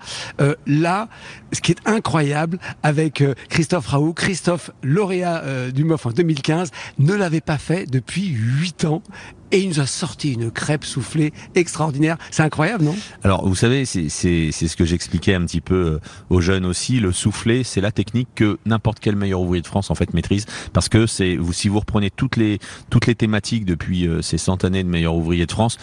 Là, 0.67 1.09
ce 1.53 1.61
qui 1.61 1.73
est 1.73 1.79
incroyable 1.87 2.31
avec 2.82 3.20
euh, 3.20 3.34
Christophe 3.49 3.87
Raoult, 3.87 4.12
Christophe 4.12 4.70
lauréat 4.82 5.43
euh, 5.44 5.70
du 5.70 5.84
MOF 5.84 6.06
en 6.06 6.11
2015, 6.11 6.70
ne 6.99 7.14
l'avait 7.14 7.40
pas 7.40 7.58
fait 7.58 7.87
depuis 7.87 8.29
huit 8.29 8.84
ans. 8.84 9.02
Et 9.53 9.61
il 9.61 9.69
nous 9.69 9.81
a 9.81 9.87
sorti 9.87 10.33
une 10.33 10.51
crêpe 10.51 10.83
soufflée 10.85 11.33
extraordinaire. 11.55 12.17
C'est 12.31 12.43
incroyable, 12.43 12.85
non? 12.85 12.97
Alors, 13.23 13.47
vous 13.47 13.55
savez, 13.55 13.85
c'est 13.85 14.09
ce 14.09 14.77
que 14.77 14.87
j'expliquais 14.87 15.35
un 15.35 15.45
petit 15.45 15.61
peu 15.61 15.75
euh, 15.75 16.01
aux 16.31 16.41
jeunes 16.41 16.65
aussi. 16.65 17.01
Le 17.01 17.13
soufflet, 17.13 17.63
c'est 17.63 17.83
la 17.83 17.93
technique 17.93 18.29
que 18.35 18.59
n'importe 18.65 18.99
quel 18.99 19.15
meilleur 19.15 19.43
ouvrier 19.43 19.61
de 19.61 19.67
France 19.67 19.91
en 19.91 19.95
fait 19.95 20.15
maîtrise, 20.15 20.47
parce 20.73 20.89
que 20.89 21.07
c'est 21.07 21.37
vous 21.37 21.53
si 21.53 21.69
vous 21.69 21.81
reprenez 21.81 22.11
toutes 22.11 22.37
les 22.37 22.59
toutes 22.89 23.07
les 23.07 23.15
thématiques 23.15 23.67
depuis 23.67 24.09
euh, 24.09 24.23
ces 24.23 24.39
cent 24.39 24.65
années 24.65 24.83
de 24.83 24.89
meilleurs 24.89 25.15
ouvriers 25.15 25.45
de 25.45 25.53
France, 25.53 25.77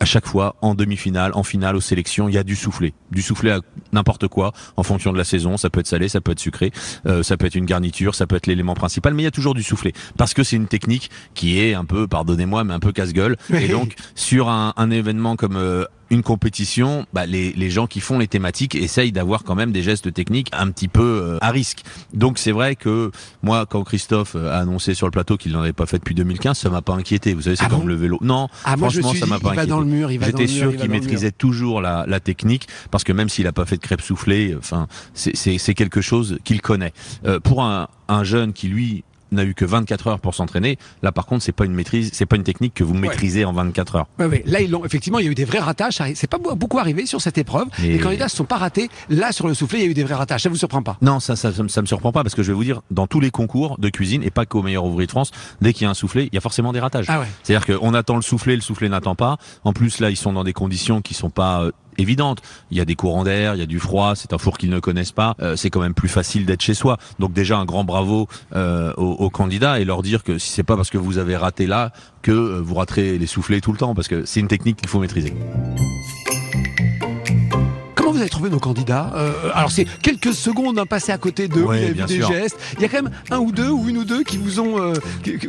à 0.00 0.04
chaque 0.04 0.26
fois 0.26 0.56
en 0.60 0.74
demi-finale, 0.74 1.32
en 1.34 1.42
finale, 1.42 1.74
aux 1.74 1.80
sélections, 1.80 2.28
il 2.28 2.34
y 2.34 2.38
a 2.38 2.44
du 2.44 2.54
soufflet, 2.54 2.94
du 3.10 3.22
soufflet 3.22 3.50
à 3.50 3.60
n'importe 3.92 4.28
quoi 4.28 4.52
en 4.76 4.82
fonction 4.82 5.12
de 5.12 5.18
la 5.18 5.24
saison. 5.24 5.56
Ça 5.56 5.70
peut 5.70 5.80
être 5.80 5.86
salé, 5.86 6.08
ça 6.08 6.20
peut 6.20 6.32
être 6.32 6.40
sucré, 6.40 6.72
euh, 7.06 7.22
ça 7.24 7.36
peut 7.36 7.46
être 7.46 7.56
une 7.56 7.64
garniture, 7.64 8.14
ça 8.14 8.28
peut 8.28 8.36
être 8.36 8.46
l'élément 8.46 8.74
principal, 8.74 9.14
mais 9.14 9.22
il 9.22 9.24
y 9.24 9.28
a 9.28 9.32
toujours 9.32 9.54
du 9.54 9.64
soufflet 9.64 9.92
parce 10.16 10.34
que 10.34 10.44
c'est 10.44 10.56
une 10.56 10.68
technique 10.68 11.10
qui 11.34 11.58
est 11.58 11.74
un 11.74 11.84
peu, 11.84 12.06
pardonnez-moi, 12.06 12.62
mais 12.64 12.74
un 12.74 12.80
peu 12.80 12.92
casse-gueule. 13.12 13.36
Oui. 13.50 13.64
Et 13.64 13.68
donc 13.68 13.94
sur 14.14 14.48
un, 14.48 14.72
un 14.76 14.90
événement 14.90 15.36
comme 15.36 15.56
euh, 15.56 15.84
une 16.10 16.22
compétition, 16.22 17.04
bah, 17.12 17.26
les, 17.26 17.52
les 17.52 17.70
gens 17.70 17.86
qui 17.86 18.00
font 18.00 18.18
les 18.18 18.28
thématiques 18.28 18.74
essayent 18.74 19.12
d'avoir 19.12 19.44
quand 19.44 19.54
même 19.54 19.72
des 19.72 19.82
gestes 19.82 20.12
techniques 20.12 20.48
un 20.52 20.70
petit 20.70 20.88
peu 20.88 21.02
euh, 21.02 21.38
à 21.42 21.50
risque. 21.50 21.80
Donc 22.14 22.38
c'est 22.38 22.52
vrai 22.52 22.76
que 22.76 23.10
moi, 23.42 23.66
quand 23.66 23.84
Christophe 23.84 24.34
euh, 24.36 24.50
a 24.50 24.58
annoncé 24.58 24.94
sur 24.94 25.06
le 25.06 25.10
plateau 25.10 25.36
qu'il 25.36 25.52
n'en 25.52 25.60
avait 25.60 25.72
pas 25.74 25.86
fait 25.86 25.98
depuis 25.98 26.14
2015, 26.14 26.56
ça 26.58 26.70
m'a 26.70 26.80
pas 26.82 26.94
inquiété. 26.94 27.34
Vous 27.34 27.42
savez, 27.42 27.56
c'est 27.56 27.64
Ah 27.66 27.68
comme 27.68 27.80
bon? 27.80 27.86
le 27.86 27.94
vélo. 27.94 28.18
Non, 28.22 28.48
Ah, 28.64 28.76
moi, 28.76 28.88
franchement, 28.90 29.10
suis 29.10 29.18
ça 29.20 29.26
m'a 29.26 29.38
pas 29.38 29.50
inquiété. 29.50 29.66
dans 29.66 29.80
le 29.80 29.86
mur, 29.86 30.10
il 30.10 30.18
va 30.18 30.30
dans 30.30 30.38
J'étais 30.38 30.50
sûr 30.50 30.74
qu'il 30.76 30.90
maîtrisait 30.90 31.32
toujours 31.32 31.80
la, 31.82 32.04
la 32.06 32.20
technique, 32.20 32.68
parce 32.90 33.04
que 33.04 33.12
même 33.12 33.28
s'il 33.28 33.46
a 33.46 33.52
pas 33.52 33.66
fait 33.66 33.76
de 33.76 33.82
crêpe 33.82 34.00
soufflée, 34.02 34.54
enfin, 34.58 34.86
c'est- 35.14 35.74
quelque 35.74 36.00
chose 36.00 36.38
qu'il 36.44 36.60
connaît. 36.62 36.92
Euh, 37.26 37.38
pour 37.40 37.62
un, 37.62 37.88
un 38.08 38.24
jeune 38.24 38.52
qui 38.54 38.68
lui 38.68 39.04
n'a 39.32 39.44
eu 39.44 39.54
que 39.54 39.64
24 39.64 40.06
heures 40.08 40.20
pour 40.20 40.34
s'entraîner. 40.34 40.78
Là, 41.02 41.12
par 41.12 41.26
contre, 41.26 41.42
c'est 41.44 41.52
pas 41.52 41.64
une 41.64 41.74
maîtrise, 41.74 42.10
c'est 42.12 42.26
pas 42.26 42.36
une 42.36 42.42
technique 42.44 42.74
que 42.74 42.84
vous 42.84 42.94
maîtrisez 42.94 43.44
en 43.44 43.52
24 43.52 43.96
heures. 43.96 44.06
Ouais, 44.18 44.26
ouais. 44.26 44.42
Là, 44.46 44.60
ils 44.60 44.70
l'ont. 44.70 44.84
Effectivement, 44.84 45.18
il 45.18 45.24
y 45.26 45.28
a 45.28 45.30
eu 45.30 45.34
des 45.34 45.44
vrais 45.44 45.58
ratages. 45.58 45.98
C'est 46.14 46.26
pas 46.30 46.38
beaucoup 46.38 46.78
arrivé 46.78 47.06
sur 47.06 47.20
cette 47.20 47.38
épreuve. 47.38 47.66
Et- 47.82 47.88
Les 47.94 47.98
candidats 47.98 48.28
se 48.28 48.36
sont 48.36 48.44
pas 48.44 48.56
ratés. 48.56 48.88
Là, 49.08 49.32
sur 49.32 49.48
le 49.48 49.54
soufflet, 49.54 49.78
il 49.80 49.84
y 49.84 49.88
a 49.88 49.90
eu 49.90 49.94
des 49.94 50.04
vrais 50.04 50.14
ratages. 50.14 50.42
Ça 50.42 50.48
vous 50.48 50.56
surprend 50.56 50.82
pas? 50.82 50.96
Non, 51.02 51.20
ça, 51.20 51.36
ça, 51.36 51.52
ça, 51.52 51.62
me- 51.62 51.68
ça 51.68 51.80
me 51.82 51.86
surprend 51.86 52.12
pas 52.12 52.22
parce 52.22 52.34
que 52.34 52.42
je 52.42 52.48
vais 52.52 52.54
vous 52.56 52.64
dire, 52.64 52.80
dans 52.90 53.06
tous 53.06 53.20
les 53.20 53.30
concours 53.30 53.78
de 53.78 53.88
cuisine 53.88 54.22
et 54.22 54.30
pas 54.30 54.46
qu'au 54.46 54.62
meilleur 54.62 54.84
ouvrier 54.84 55.06
de 55.06 55.10
France, 55.12 55.30
dès 55.60 55.72
qu'il 55.72 55.84
y 55.84 55.86
a 55.86 55.90
un 55.90 55.94
soufflet, 55.94 56.26
il 56.30 56.34
y 56.34 56.38
a 56.38 56.40
forcément 56.40 56.72
des 56.72 56.80
ratages. 56.80 57.06
Ah 57.08 57.20
ouais. 57.20 57.26
C'est-à-dire 57.42 57.78
qu'on 57.78 57.94
attend 57.94 58.16
le 58.16 58.22
soufflet, 58.22 58.54
le 58.54 58.62
soufflet 58.62 58.88
n'attend 58.88 59.14
pas. 59.14 59.36
En 59.64 59.72
plus, 59.72 60.00
là, 60.00 60.10
ils 60.10 60.16
sont 60.16 60.32
dans 60.32 60.44
des 60.44 60.52
conditions 60.52 61.00
qui 61.02 61.14
sont 61.14 61.30
pas 61.30 61.62
euh, 61.62 61.72
évidentes. 61.98 62.40
Il 62.70 62.78
y 62.78 62.80
a 62.80 62.84
des 62.84 62.94
courants 62.94 63.24
d'air, 63.24 63.54
il 63.54 63.58
y 63.58 63.62
a 63.62 63.66
du 63.66 63.78
froid, 63.78 64.14
c'est 64.14 64.32
un 64.32 64.38
four 64.38 64.58
qu'ils 64.58 64.70
ne 64.70 64.80
connaissent 64.80 65.12
pas. 65.12 65.34
Euh, 65.40 65.56
c'est 65.56 65.70
quand 65.70 65.80
même 65.80 65.94
plus 65.94 66.08
facile 66.08 66.46
d'être 66.46 66.62
chez 66.62 66.74
soi. 66.74 66.98
Donc 67.18 67.32
déjà, 67.32 67.58
un 67.58 67.64
grand 67.64 67.84
bravo 67.84 68.28
euh, 68.54 68.92
aux, 68.96 69.12
aux 69.12 69.30
candidats 69.30 69.80
et 69.80 69.84
leur 69.84 70.02
dire 70.02 70.24
que 70.24 70.38
si 70.38 70.50
c'est 70.50 70.62
pas 70.62 70.76
parce 70.76 70.90
que 70.90 70.98
vous 70.98 71.18
avez 71.18 71.36
raté 71.36 71.66
là 71.66 71.92
que 72.22 72.32
euh, 72.32 72.60
vous 72.60 72.74
raterez 72.74 73.18
les 73.18 73.26
soufflets 73.26 73.60
tout 73.60 73.72
le 73.72 73.78
temps 73.78 73.94
parce 73.94 74.08
que 74.08 74.24
c'est 74.24 74.40
une 74.40 74.48
technique 74.48 74.76
qu'il 74.76 74.88
faut 74.88 75.00
maîtriser. 75.00 75.34
Vous 78.18 78.22
avez 78.22 78.30
trouvé 78.30 78.50
nos 78.50 78.58
candidats 78.58 79.12
euh, 79.14 79.32
Alors 79.54 79.70
c'est 79.70 79.84
quelques 79.84 80.34
secondes 80.34 80.76
à 80.80 80.86
passer 80.86 81.12
à 81.12 81.18
côté 81.18 81.46
d'eux, 81.46 81.62
Ouais, 81.62 81.78
vous 81.78 81.84
avez 81.84 81.94
bien 81.94 82.06
vu 82.06 82.18
des 82.18 82.26
gestes. 82.26 82.58
Il 82.74 82.82
y 82.82 82.84
a 82.84 82.88
quand 82.88 83.00
même 83.00 83.12
un 83.30 83.38
ou 83.38 83.52
deux 83.52 83.70
ou 83.70 83.88
une 83.88 83.98
ou 83.98 84.04
deux 84.04 84.24
qui 84.24 84.38
vous 84.38 84.58
ont 84.58 84.82
euh, 84.82 84.94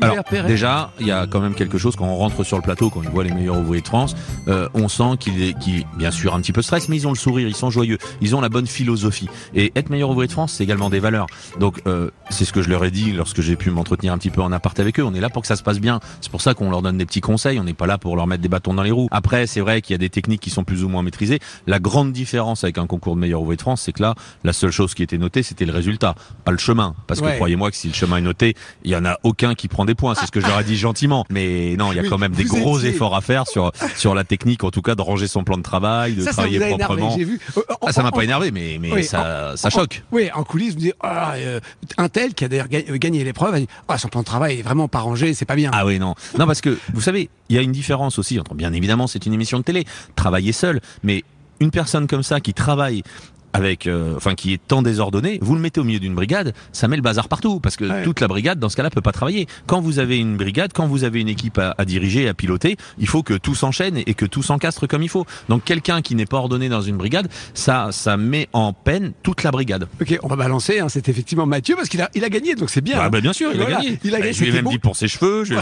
Alors, 0.01 0.23
déjà, 0.45 0.91
il 0.99 1.07
y 1.07 1.11
a 1.11 1.25
quand 1.25 1.39
même 1.39 1.55
quelque 1.55 1.79
chose 1.79 1.95
quand 1.95 2.05
on 2.05 2.15
rentre 2.15 2.43
sur 2.43 2.57
le 2.57 2.61
plateau, 2.61 2.91
quand 2.91 3.01
on 3.03 3.09
voit 3.09 3.23
les 3.23 3.31
meilleurs 3.31 3.57
ouvriers 3.57 3.81
de 3.81 3.87
France, 3.87 4.15
euh, 4.47 4.69
on 4.75 4.87
sent 4.87 5.17
qu'il 5.19 5.41
est, 5.41 5.57
qu'il, 5.57 5.83
bien 5.97 6.11
sûr, 6.11 6.35
un 6.35 6.41
petit 6.41 6.51
peu 6.51 6.61
stress, 6.61 6.89
mais 6.89 6.97
ils 6.97 7.07
ont 7.07 7.11
le 7.11 7.17
sourire, 7.17 7.47
ils 7.47 7.55
sont 7.55 7.71
joyeux, 7.71 7.97
ils 8.21 8.35
ont 8.35 8.41
la 8.41 8.49
bonne 8.49 8.67
philosophie. 8.67 9.29
Et 9.55 9.71
être 9.75 9.89
meilleur 9.89 10.11
ouvrier 10.11 10.27
de 10.27 10.33
France, 10.33 10.53
c'est 10.53 10.63
également 10.63 10.91
des 10.91 10.99
valeurs. 10.99 11.25
Donc, 11.59 11.81
euh, 11.87 12.11
c'est 12.29 12.45
ce 12.45 12.53
que 12.53 12.61
je 12.61 12.69
leur 12.69 12.85
ai 12.85 12.91
dit 12.91 13.13
lorsque 13.13 13.41
j'ai 13.41 13.55
pu 13.55 13.71
m'entretenir 13.71 14.13
un 14.13 14.19
petit 14.19 14.29
peu 14.29 14.43
en 14.43 14.51
appart 14.51 14.79
avec 14.79 14.99
eux. 14.99 15.03
On 15.03 15.15
est 15.15 15.21
là 15.21 15.31
pour 15.31 15.41
que 15.41 15.47
ça 15.47 15.55
se 15.55 15.63
passe 15.63 15.79
bien. 15.79 16.01
C'est 16.21 16.29
pour 16.29 16.41
ça 16.43 16.53
qu'on 16.53 16.69
leur 16.69 16.83
donne 16.83 16.99
des 16.99 17.07
petits 17.07 17.21
conseils. 17.21 17.59
On 17.59 17.63
n'est 17.63 17.73
pas 17.73 17.87
là 17.87 17.97
pour 17.97 18.15
leur 18.15 18.27
mettre 18.27 18.43
des 18.43 18.47
bâtons 18.47 18.75
dans 18.75 18.83
les 18.83 18.91
roues. 18.91 19.07
Après, 19.09 19.47
c'est 19.47 19.61
vrai 19.61 19.81
qu'il 19.81 19.95
y 19.95 19.95
a 19.95 19.97
des 19.97 20.11
techniques 20.11 20.41
qui 20.41 20.51
sont 20.51 20.63
plus 20.63 20.83
ou 20.83 20.87
moins 20.87 21.01
maîtrisées. 21.01 21.39
La 21.65 21.79
grande 21.79 22.11
différence 22.11 22.58
avec 22.63 22.77
un 22.77 22.87
concours 22.87 23.15
de 23.15 23.19
meilleur 23.21 23.41
ouvrier 23.41 23.57
de 23.57 23.61
France, 23.61 23.81
c'est 23.83 23.91
que 23.91 24.01
là, 24.01 24.15
la 24.43 24.53
seule 24.53 24.71
chose 24.71 24.93
qui 24.93 25.03
était 25.03 25.17
notée, 25.17 25.43
c'était 25.43 25.65
le 25.65 25.73
résultat, 25.73 26.15
pas 26.45 26.51
le 26.51 26.57
chemin. 26.57 26.95
Parce 27.07 27.19
que 27.21 27.25
Ouais. 27.25 27.35
croyez-moi 27.35 27.71
que 27.71 27.77
si 27.77 27.87
le 27.87 27.93
chemin 27.93 28.17
est 28.17 28.21
noté, 28.21 28.55
il 28.83 28.91
y 28.91 28.95
en 28.95 29.05
a 29.05 29.17
aucun 29.23 29.55
qui 29.55 29.67
prend 29.67 29.85
des 29.85 29.95
points. 29.95 30.15
C'est 30.15 30.25
ce 30.25 30.31
que 30.31 30.41
je 30.41 30.47
leur 30.47 30.59
ai 30.59 30.63
dit 30.63 30.77
gentiment. 30.77 31.25
Mais 31.29 31.75
non, 31.77 31.91
il 31.91 31.95
y 31.95 31.99
a 31.99 32.03
Oui, 32.03 32.09
quand 32.09 32.17
même 32.17 32.31
des 32.33 32.43
gros 32.45 32.77
étiez- 32.79 32.89
efforts 32.89 33.15
à 33.15 33.21
faire 33.21 33.47
sur 33.47 33.71
sur 33.95 34.15
la 34.15 34.23
technique, 34.23 34.63
en 34.63 34.71
tout 34.71 34.81
cas, 34.81 34.95
de 34.95 35.01
ranger 35.01 35.27
son 35.27 35.43
plan 35.43 35.57
de 35.57 35.63
travail, 35.63 36.13
de 36.13 36.21
ça, 36.21 36.27
ça 36.27 36.33
travailler 36.33 36.57
vous 36.57 36.63
a 36.63 36.67
énervé, 36.69 36.83
proprement. 36.95 37.15
j'ai 37.17 37.23
vu. 37.25 37.39
Euh, 37.57 37.61
en- 37.81 37.87
Ah, 37.87 37.91
ça 37.93 38.03
m'a 38.03 38.11
pas 38.11 38.23
énervé, 38.23 38.51
mais 38.51 38.77
mais 38.79 38.91
Oui, 38.91 39.03
ça 39.03 39.51
en- 39.53 39.57
ça 39.57 39.67
en- 39.67 39.71
choque. 39.71 40.03
Oui, 40.11 40.29
en 40.33 40.43
coulisses, 40.43 40.73
vous 40.73 40.79
dites, 40.79 40.95
ah, 41.01 41.33
euh, 41.35 41.59
un 41.97 42.09
tel 42.09 42.33
qui 42.33 42.45
a 42.45 42.47
d'ailleurs 42.47 42.67
ga- 42.67 42.81
gagné 42.97 43.23
l'épreuve, 43.23 43.53
a 43.53 43.59
dit, 43.59 43.67
ah, 43.87 43.97
son 43.97 44.07
plan 44.09 44.21
de 44.21 44.25
travail 44.25 44.59
est 44.59 44.61
vraiment 44.63 44.87
pas 44.87 44.99
rangé, 44.99 45.33
c'est 45.33 45.45
pas 45.45 45.55
bien. 45.55 45.71
Ah 45.73 45.85
oui, 45.85 45.99
non. 45.99 46.15
Non, 46.37 46.45
parce 46.45 46.61
que, 46.61 46.77
vous 46.93 47.01
savez, 47.01 47.29
il 47.49 47.55
y 47.55 47.59
a 47.59 47.61
une 47.61 47.71
différence 47.71 48.19
aussi 48.19 48.39
entre, 48.39 48.53
bien 48.55 48.73
évidemment, 48.73 49.07
c'est 49.07 49.25
une 49.25 49.33
émission 49.33 49.57
de 49.57 49.63
télé, 49.63 49.85
travailler 50.15 50.51
seul, 50.51 50.81
mais 51.03 51.23
une 51.59 51.71
personne 51.71 52.07
comme 52.07 52.23
ça 52.23 52.39
qui 52.39 52.53
travaille 52.53 53.03
avec, 53.53 53.87
euh, 53.87 54.13
enfin, 54.15 54.35
qui 54.35 54.53
est 54.53 54.61
tant 54.67 54.81
désordonné, 54.81 55.39
vous 55.41 55.55
le 55.55 55.61
mettez 55.61 55.79
au 55.79 55.83
milieu 55.83 55.99
d'une 55.99 56.15
brigade, 56.15 56.53
ça 56.71 56.87
met 56.87 56.95
le 56.95 57.01
bazar 57.01 57.27
partout, 57.27 57.59
parce 57.59 57.75
que 57.75 57.85
Ouais. 57.85 58.03
toute 58.03 58.19
la 58.19 58.27
brigade, 58.27 58.59
dans 58.59 58.69
ce 58.69 58.75
cas-là, 58.75 58.89
peut 58.89 59.01
pas 59.01 59.11
travailler. 59.11 59.47
Quand 59.65 59.81
vous 59.81 59.99
avez 59.99 60.17
une 60.17 60.37
brigade, 60.37 60.71
quand 60.73 60.85
vous 60.87 61.03
avez 61.03 61.19
une 61.21 61.27
équipe 61.29 61.57
à, 61.57 61.73
à 61.77 61.85
diriger, 61.85 62.27
à 62.27 62.33
piloter, 62.33 62.77
il 62.99 63.07
faut 63.07 63.23
que 63.23 63.33
tout 63.33 63.55
s'enchaîne 63.55 63.97
et 64.05 64.13
que 64.13 64.25
tout 64.25 64.43
s'encastre 64.43 64.87
comme 64.87 65.01
il 65.03 65.09
faut. 65.09 65.25
Donc, 65.49 65.63
quelqu'un 65.63 66.01
qui 66.01 66.15
n'est 66.15 66.25
pas 66.25 66.37
ordonné 66.37 66.69
dans 66.69 66.81
une 66.81 66.97
brigade, 66.97 67.27
ça, 67.53 67.89
ça 67.91 68.17
met 68.17 68.47
en 68.53 68.73
peine 68.73 69.13
toute 69.23 69.43
la 69.43 69.51
brigade. 69.51 69.87
Ok, 70.01 70.17
on 70.23 70.27
va 70.27 70.35
balancer, 70.35 70.79
hein, 70.79 70.89
c'est 70.89 71.09
effectivement 71.09 71.45
Mathieu, 71.45 71.75
parce 71.75 71.89
qu'il 71.89 72.01
a, 72.01 72.09
il 72.13 72.23
a 72.23 72.29
gagné, 72.29 72.55
donc 72.55 72.69
c'est 72.69 72.81
bien. 72.81 72.97
Ah 72.99 73.05
hein. 73.05 73.09
bah 73.09 73.21
bien 73.21 73.33
sûr, 73.33 73.51
il 73.53 73.61
a 73.61 73.65
gagné. 73.65 73.99
Il 74.03 74.13
a 74.15 74.19
gagné, 74.19 74.33
je 74.33 74.41
lui 74.43 74.49
ai 74.49 74.53
même 74.53 74.65
bon. 74.65 74.71
dit 74.71 74.79
pour 74.79 74.95
ses 74.95 75.07
cheveux. 75.07 75.43
dit- 75.45 75.53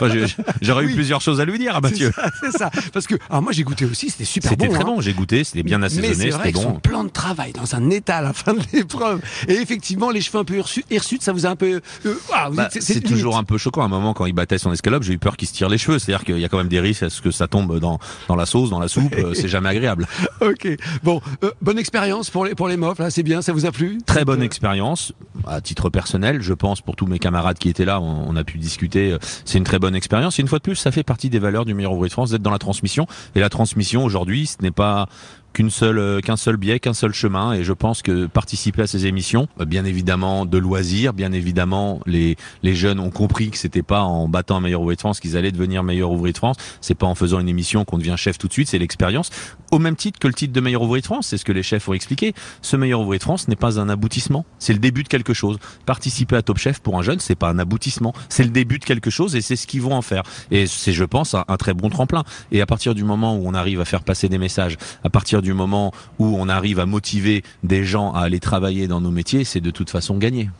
enfin, 0.00 0.08
J'aurais 0.60 0.84
Oui. 0.84 0.92
eu 0.92 0.94
plusieurs 0.94 1.20
choses 1.20 1.40
à 1.40 1.44
lui 1.44 1.58
dire 1.58 1.74
à 1.74 1.80
Mathieu. 1.80 2.12
C'est 2.42 2.52
ça. 2.56 2.70
Parce 2.92 3.06
que, 3.06 3.14
alors 3.30 3.42
moi 3.42 3.52
j'ai 3.52 3.62
goûté 3.62 3.84
aussi, 3.86 4.10
c'était 4.10 4.24
super 4.24 4.50
bon. 4.50 4.64
C'était 4.64 4.74
très 4.74 4.82
hein. 4.82 4.86
bon, 4.86 5.00
j'ai 5.00 5.12
goûté, 5.14 5.44
c'était 5.44 5.62
bien 5.62 5.82
assaisonné, 5.82 6.30
c'était 6.30 6.52
bon. 6.52 6.74
plan 6.80 7.04
de 7.04 7.08
travail 7.08 7.29
dans 7.54 7.74
un 7.74 7.90
état 7.90 8.18
à 8.18 8.22
la 8.22 8.32
fin 8.32 8.54
de 8.54 8.60
l'épreuve. 8.72 9.20
Et 9.48 9.54
effectivement, 9.54 10.10
les 10.10 10.20
cheveux 10.20 10.38
un 10.38 10.44
peu 10.44 10.60
hirsutes, 10.90 11.22
ça 11.22 11.32
vous 11.32 11.46
a 11.46 11.50
un 11.50 11.56
peu. 11.56 11.80
euh, 12.06 12.14
ah, 12.32 12.48
Bah, 12.52 12.68
c'est 12.70 13.00
toujours 13.00 13.36
un 13.36 13.44
peu 13.44 13.58
choquant. 13.58 13.82
À 13.82 13.86
un 13.86 13.88
moment, 13.88 14.14
quand 14.14 14.26
il 14.26 14.32
battait 14.32 14.58
son 14.58 14.72
escalope, 14.72 15.02
j'ai 15.02 15.12
eu 15.14 15.18
peur 15.18 15.36
qu'il 15.36 15.48
se 15.48 15.52
tire 15.54 15.68
les 15.68 15.78
cheveux. 15.78 15.98
C'est-à-dire 15.98 16.24
qu'il 16.24 16.38
y 16.38 16.44
a 16.44 16.48
quand 16.48 16.58
même 16.58 16.68
des 16.68 16.80
risques 16.80 17.02
à 17.04 17.10
ce 17.10 17.20
que 17.20 17.30
ça 17.30 17.46
tombe 17.48 17.78
dans, 17.78 17.98
dans 18.28 18.36
la 18.36 18.46
sauce, 18.46 18.70
dans 18.70 18.80
la 18.80 18.88
soupe. 18.88 19.14
euh, 19.16 19.34
c'est 19.34 19.48
jamais 19.48 19.68
agréable. 19.68 20.06
Ok. 20.40 20.66
Bon, 21.02 21.20
euh, 21.44 21.50
bonne 21.60 21.78
expérience 21.78 22.30
pour 22.30 22.46
les 22.46 22.54
pour 22.54 22.66
les 22.68 22.76
mofs. 22.78 22.98
Là, 22.98 23.10
c'est 23.10 23.22
bien. 23.22 23.42
Ça 23.42 23.52
vous 23.52 23.66
a 23.66 23.72
plu 23.72 23.98
Très 24.06 24.24
bonne 24.24 24.40
Euh, 24.40 24.44
expérience. 24.44 25.12
À 25.46 25.60
titre 25.60 25.90
personnel, 25.90 26.40
je 26.40 26.54
pense 26.54 26.80
pour 26.80 26.96
tous 26.96 27.06
mes 27.06 27.18
camarades 27.18 27.58
qui 27.58 27.68
étaient 27.68 27.84
là, 27.84 28.00
on, 28.00 28.24
on 28.28 28.36
a 28.36 28.44
pu 28.44 28.56
discuter. 28.58 29.16
C'est 29.44 29.58
une 29.58 29.64
très 29.64 29.78
bonne 29.78 29.94
expérience. 29.94 30.38
Et 30.38 30.42
une 30.42 30.48
fois 30.48 30.58
de 30.58 30.62
plus, 30.62 30.76
ça 30.76 30.90
fait 30.92 31.02
partie 31.02 31.28
des 31.30 31.38
valeurs 31.38 31.64
du 31.66 31.74
meilleur 31.74 31.92
ouvrier 31.92 32.08
de 32.08 32.12
France 32.12 32.30
d'être 32.30 32.42
dans 32.42 32.50
la 32.50 32.58
transmission. 32.58 33.06
Et 33.34 33.40
la 33.40 33.48
transmission 33.50 34.04
aujourd'hui, 34.04 34.46
ce 34.46 34.56
n'est 34.62 34.70
pas 34.70 35.08
qu'une 35.52 35.70
seule 35.70 35.98
euh, 35.98 36.20
qu'un 36.20 36.36
seul 36.36 36.56
biais, 36.56 36.80
qu'un 36.80 36.94
seul 36.94 37.12
chemin. 37.12 37.52
Et 37.52 37.64
je 37.64 37.72
pense 37.72 38.02
que 38.02 38.26
participer 38.26 38.82
à 38.82 38.86
ces 38.86 39.06
émissions, 39.06 39.48
euh, 39.60 39.64
bien 39.64 39.84
évidemment 39.84 40.46
de 40.46 40.58
loisirs, 40.58 41.12
bien 41.12 41.32
évidemment 41.32 42.00
les 42.06 42.36
les 42.62 42.74
jeunes 42.74 43.00
ont 43.00 43.10
compris 43.10 43.50
que 43.50 43.58
c'était 43.58 43.82
pas 43.82 44.02
en 44.02 44.28
battant 44.28 44.56
un 44.56 44.60
meilleur 44.60 44.80
ouvrier 44.80 44.96
de 44.96 45.00
France 45.00 45.20
qu'ils 45.20 45.36
allaient 45.36 45.52
devenir 45.52 45.82
meilleur 45.82 46.10
ouvrier 46.10 46.32
de 46.32 46.38
France. 46.38 46.56
C'est 46.80 46.94
pas 46.94 47.06
en 47.06 47.14
faisant 47.14 47.40
une 47.40 47.48
émission 47.48 47.84
qu'on 47.84 47.98
devient 47.98 48.14
chef 48.16 48.38
tout 48.38 48.48
de 48.48 48.52
suite. 48.52 48.68
C'est 48.68 48.78
l'expérience. 48.78 49.30
Au 49.70 49.78
même 49.78 49.96
titre 49.96 50.18
que 50.18 50.28
le 50.28 50.34
titre 50.34 50.52
de 50.52 50.60
meilleur 50.60 50.82
ouvrier 50.82 51.00
de 51.00 51.06
France, 51.06 51.28
c'est 51.28 51.38
ce 51.38 51.44
que 51.44 51.52
les 51.52 51.62
chefs 51.62 51.88
ont 51.88 51.92
expliqué. 51.92 52.34
Ce 52.62 52.76
meilleur 52.76 53.00
ouvrier 53.00 53.18
de 53.18 53.24
France 53.24 53.48
n'est 53.48 53.56
pas 53.56 53.80
un 53.80 53.88
aboutissement, 53.88 54.44
c'est 54.58 54.72
le 54.72 54.78
début 54.78 55.02
de 55.02 55.08
quelque 55.08 55.34
chose. 55.34 55.58
Participer 55.86 56.36
à 56.36 56.42
Top 56.42 56.58
Chef 56.58 56.80
pour 56.80 56.98
un 56.98 57.02
jeune, 57.02 57.20
c'est 57.20 57.34
pas 57.34 57.48
un 57.48 57.58
aboutissement, 57.58 58.12
c'est 58.28 58.42
le 58.42 58.50
début 58.50 58.78
de 58.78 58.84
quelque 58.84 59.10
chose 59.10 59.36
et 59.36 59.40
c'est 59.40 59.56
ce 59.56 59.66
qu'ils 59.66 59.82
vont 59.82 59.94
en 59.94 60.02
faire. 60.02 60.22
Et 60.50 60.66
c'est, 60.66 60.92
je 60.92 61.04
pense, 61.04 61.34
un, 61.34 61.44
un 61.48 61.56
très 61.56 61.74
bon 61.74 61.88
tremplin. 61.90 62.24
Et 62.52 62.60
à 62.60 62.66
partir 62.66 62.94
du 62.94 63.04
moment 63.04 63.36
où 63.36 63.42
on 63.46 63.54
arrive 63.54 63.80
à 63.80 63.84
faire 63.84 64.02
passer 64.02 64.28
des 64.28 64.38
messages, 64.38 64.76
à 65.04 65.10
partir 65.10 65.39
du 65.42 65.54
moment 65.54 65.92
où 66.18 66.36
on 66.38 66.48
arrive 66.48 66.80
à 66.80 66.86
motiver 66.86 67.42
des 67.62 67.84
gens 67.84 68.12
à 68.12 68.20
aller 68.20 68.40
travailler 68.40 68.88
dans 68.88 69.00
nos 69.00 69.10
métiers, 69.10 69.44
c'est 69.44 69.60
de 69.60 69.70
toute 69.70 69.90
façon 69.90 70.16
gagné. 70.16 70.50